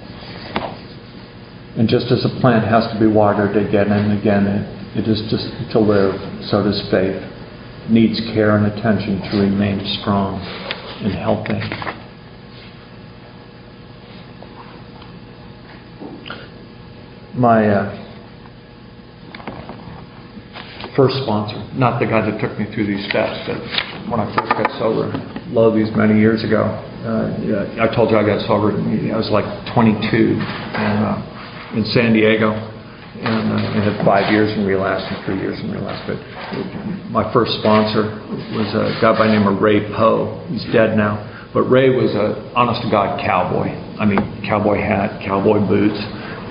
[1.76, 5.22] And just as a plant has to be watered again and again, it, it is
[5.30, 6.14] just to live,
[6.46, 7.18] so does faith.
[7.18, 10.38] It needs care and attention to remain strong
[11.02, 11.99] and healthy.
[17.34, 18.00] My uh,
[20.96, 23.62] first sponsor, not the guy that took me through these steps, but
[24.10, 25.14] when I first got sober,
[25.54, 26.66] low these many years ago,
[27.06, 28.74] uh, I told you I got sober.
[28.74, 34.50] I was like 22 and, uh, in San Diego, and uh, I had five years
[34.58, 36.02] in relapse and three years in relapse.
[36.10, 36.18] But
[37.14, 38.10] my first sponsor
[38.58, 40.42] was a guy by the name of Ray Poe.
[40.50, 41.22] He's dead now,
[41.54, 43.70] but Ray was a honest to God cowboy.
[44.02, 46.00] I mean, cowboy hat, cowboy boots,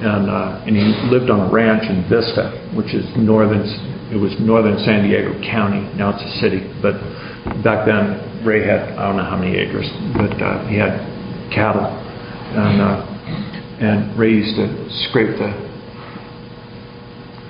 [0.01, 3.63] and uh, and he lived on a ranch in Vista, which is northern
[4.09, 5.85] it was northern San Diego County.
[5.93, 6.97] Now it's a city, but
[7.63, 9.87] back then Ray had I don't know how many acres,
[10.17, 10.97] but uh, he had
[11.53, 13.05] cattle, and uh,
[13.79, 14.67] and Ray used to
[15.09, 15.51] scrape the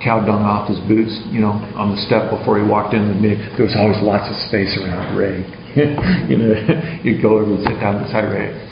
[0.04, 3.14] cow dung off his boots, you know, on the step before he walked in the
[3.14, 3.40] meeting.
[3.56, 5.44] There was always lots of space around Ray.
[6.28, 6.56] you know,
[7.04, 8.69] you'd go over and sit down beside Ray.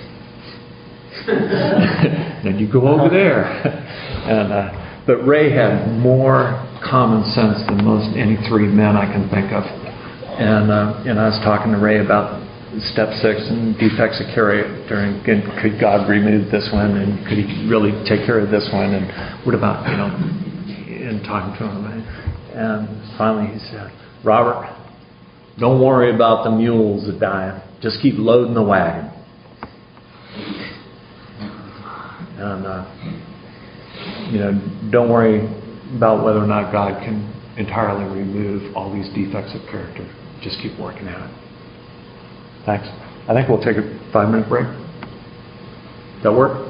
[2.45, 3.45] then you go over there,
[4.29, 9.29] and uh, but Ray had more common sense than most any three men I can
[9.31, 9.65] think of.
[9.65, 12.45] And uh, and I was talking to Ray about
[12.93, 17.67] step six and defects of character and could God remove this one and could He
[17.67, 19.09] really take care of this one and
[19.45, 20.13] what about you know
[21.09, 21.89] and talking to him
[22.59, 23.93] and finally he said,
[24.25, 24.67] Robert,
[25.59, 27.63] don't worry about the mules that die.
[27.81, 29.08] Just keep loading the wagon.
[32.39, 32.85] And uh,
[34.31, 34.53] you know,
[34.91, 35.47] don't worry
[35.97, 40.09] about whether or not God can entirely remove all these defects of character.
[40.41, 41.37] Just keep working at it.
[42.65, 42.89] Thanks.
[43.29, 44.67] I think we'll take a five minute break.
[46.23, 46.67] That work?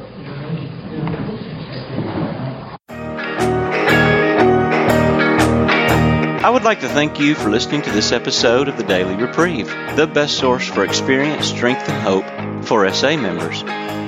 [6.41, 9.67] I would like to thank you for listening to this episode of the Daily Reprieve,
[9.97, 13.63] the best source for experience, strength, and hope for SA members.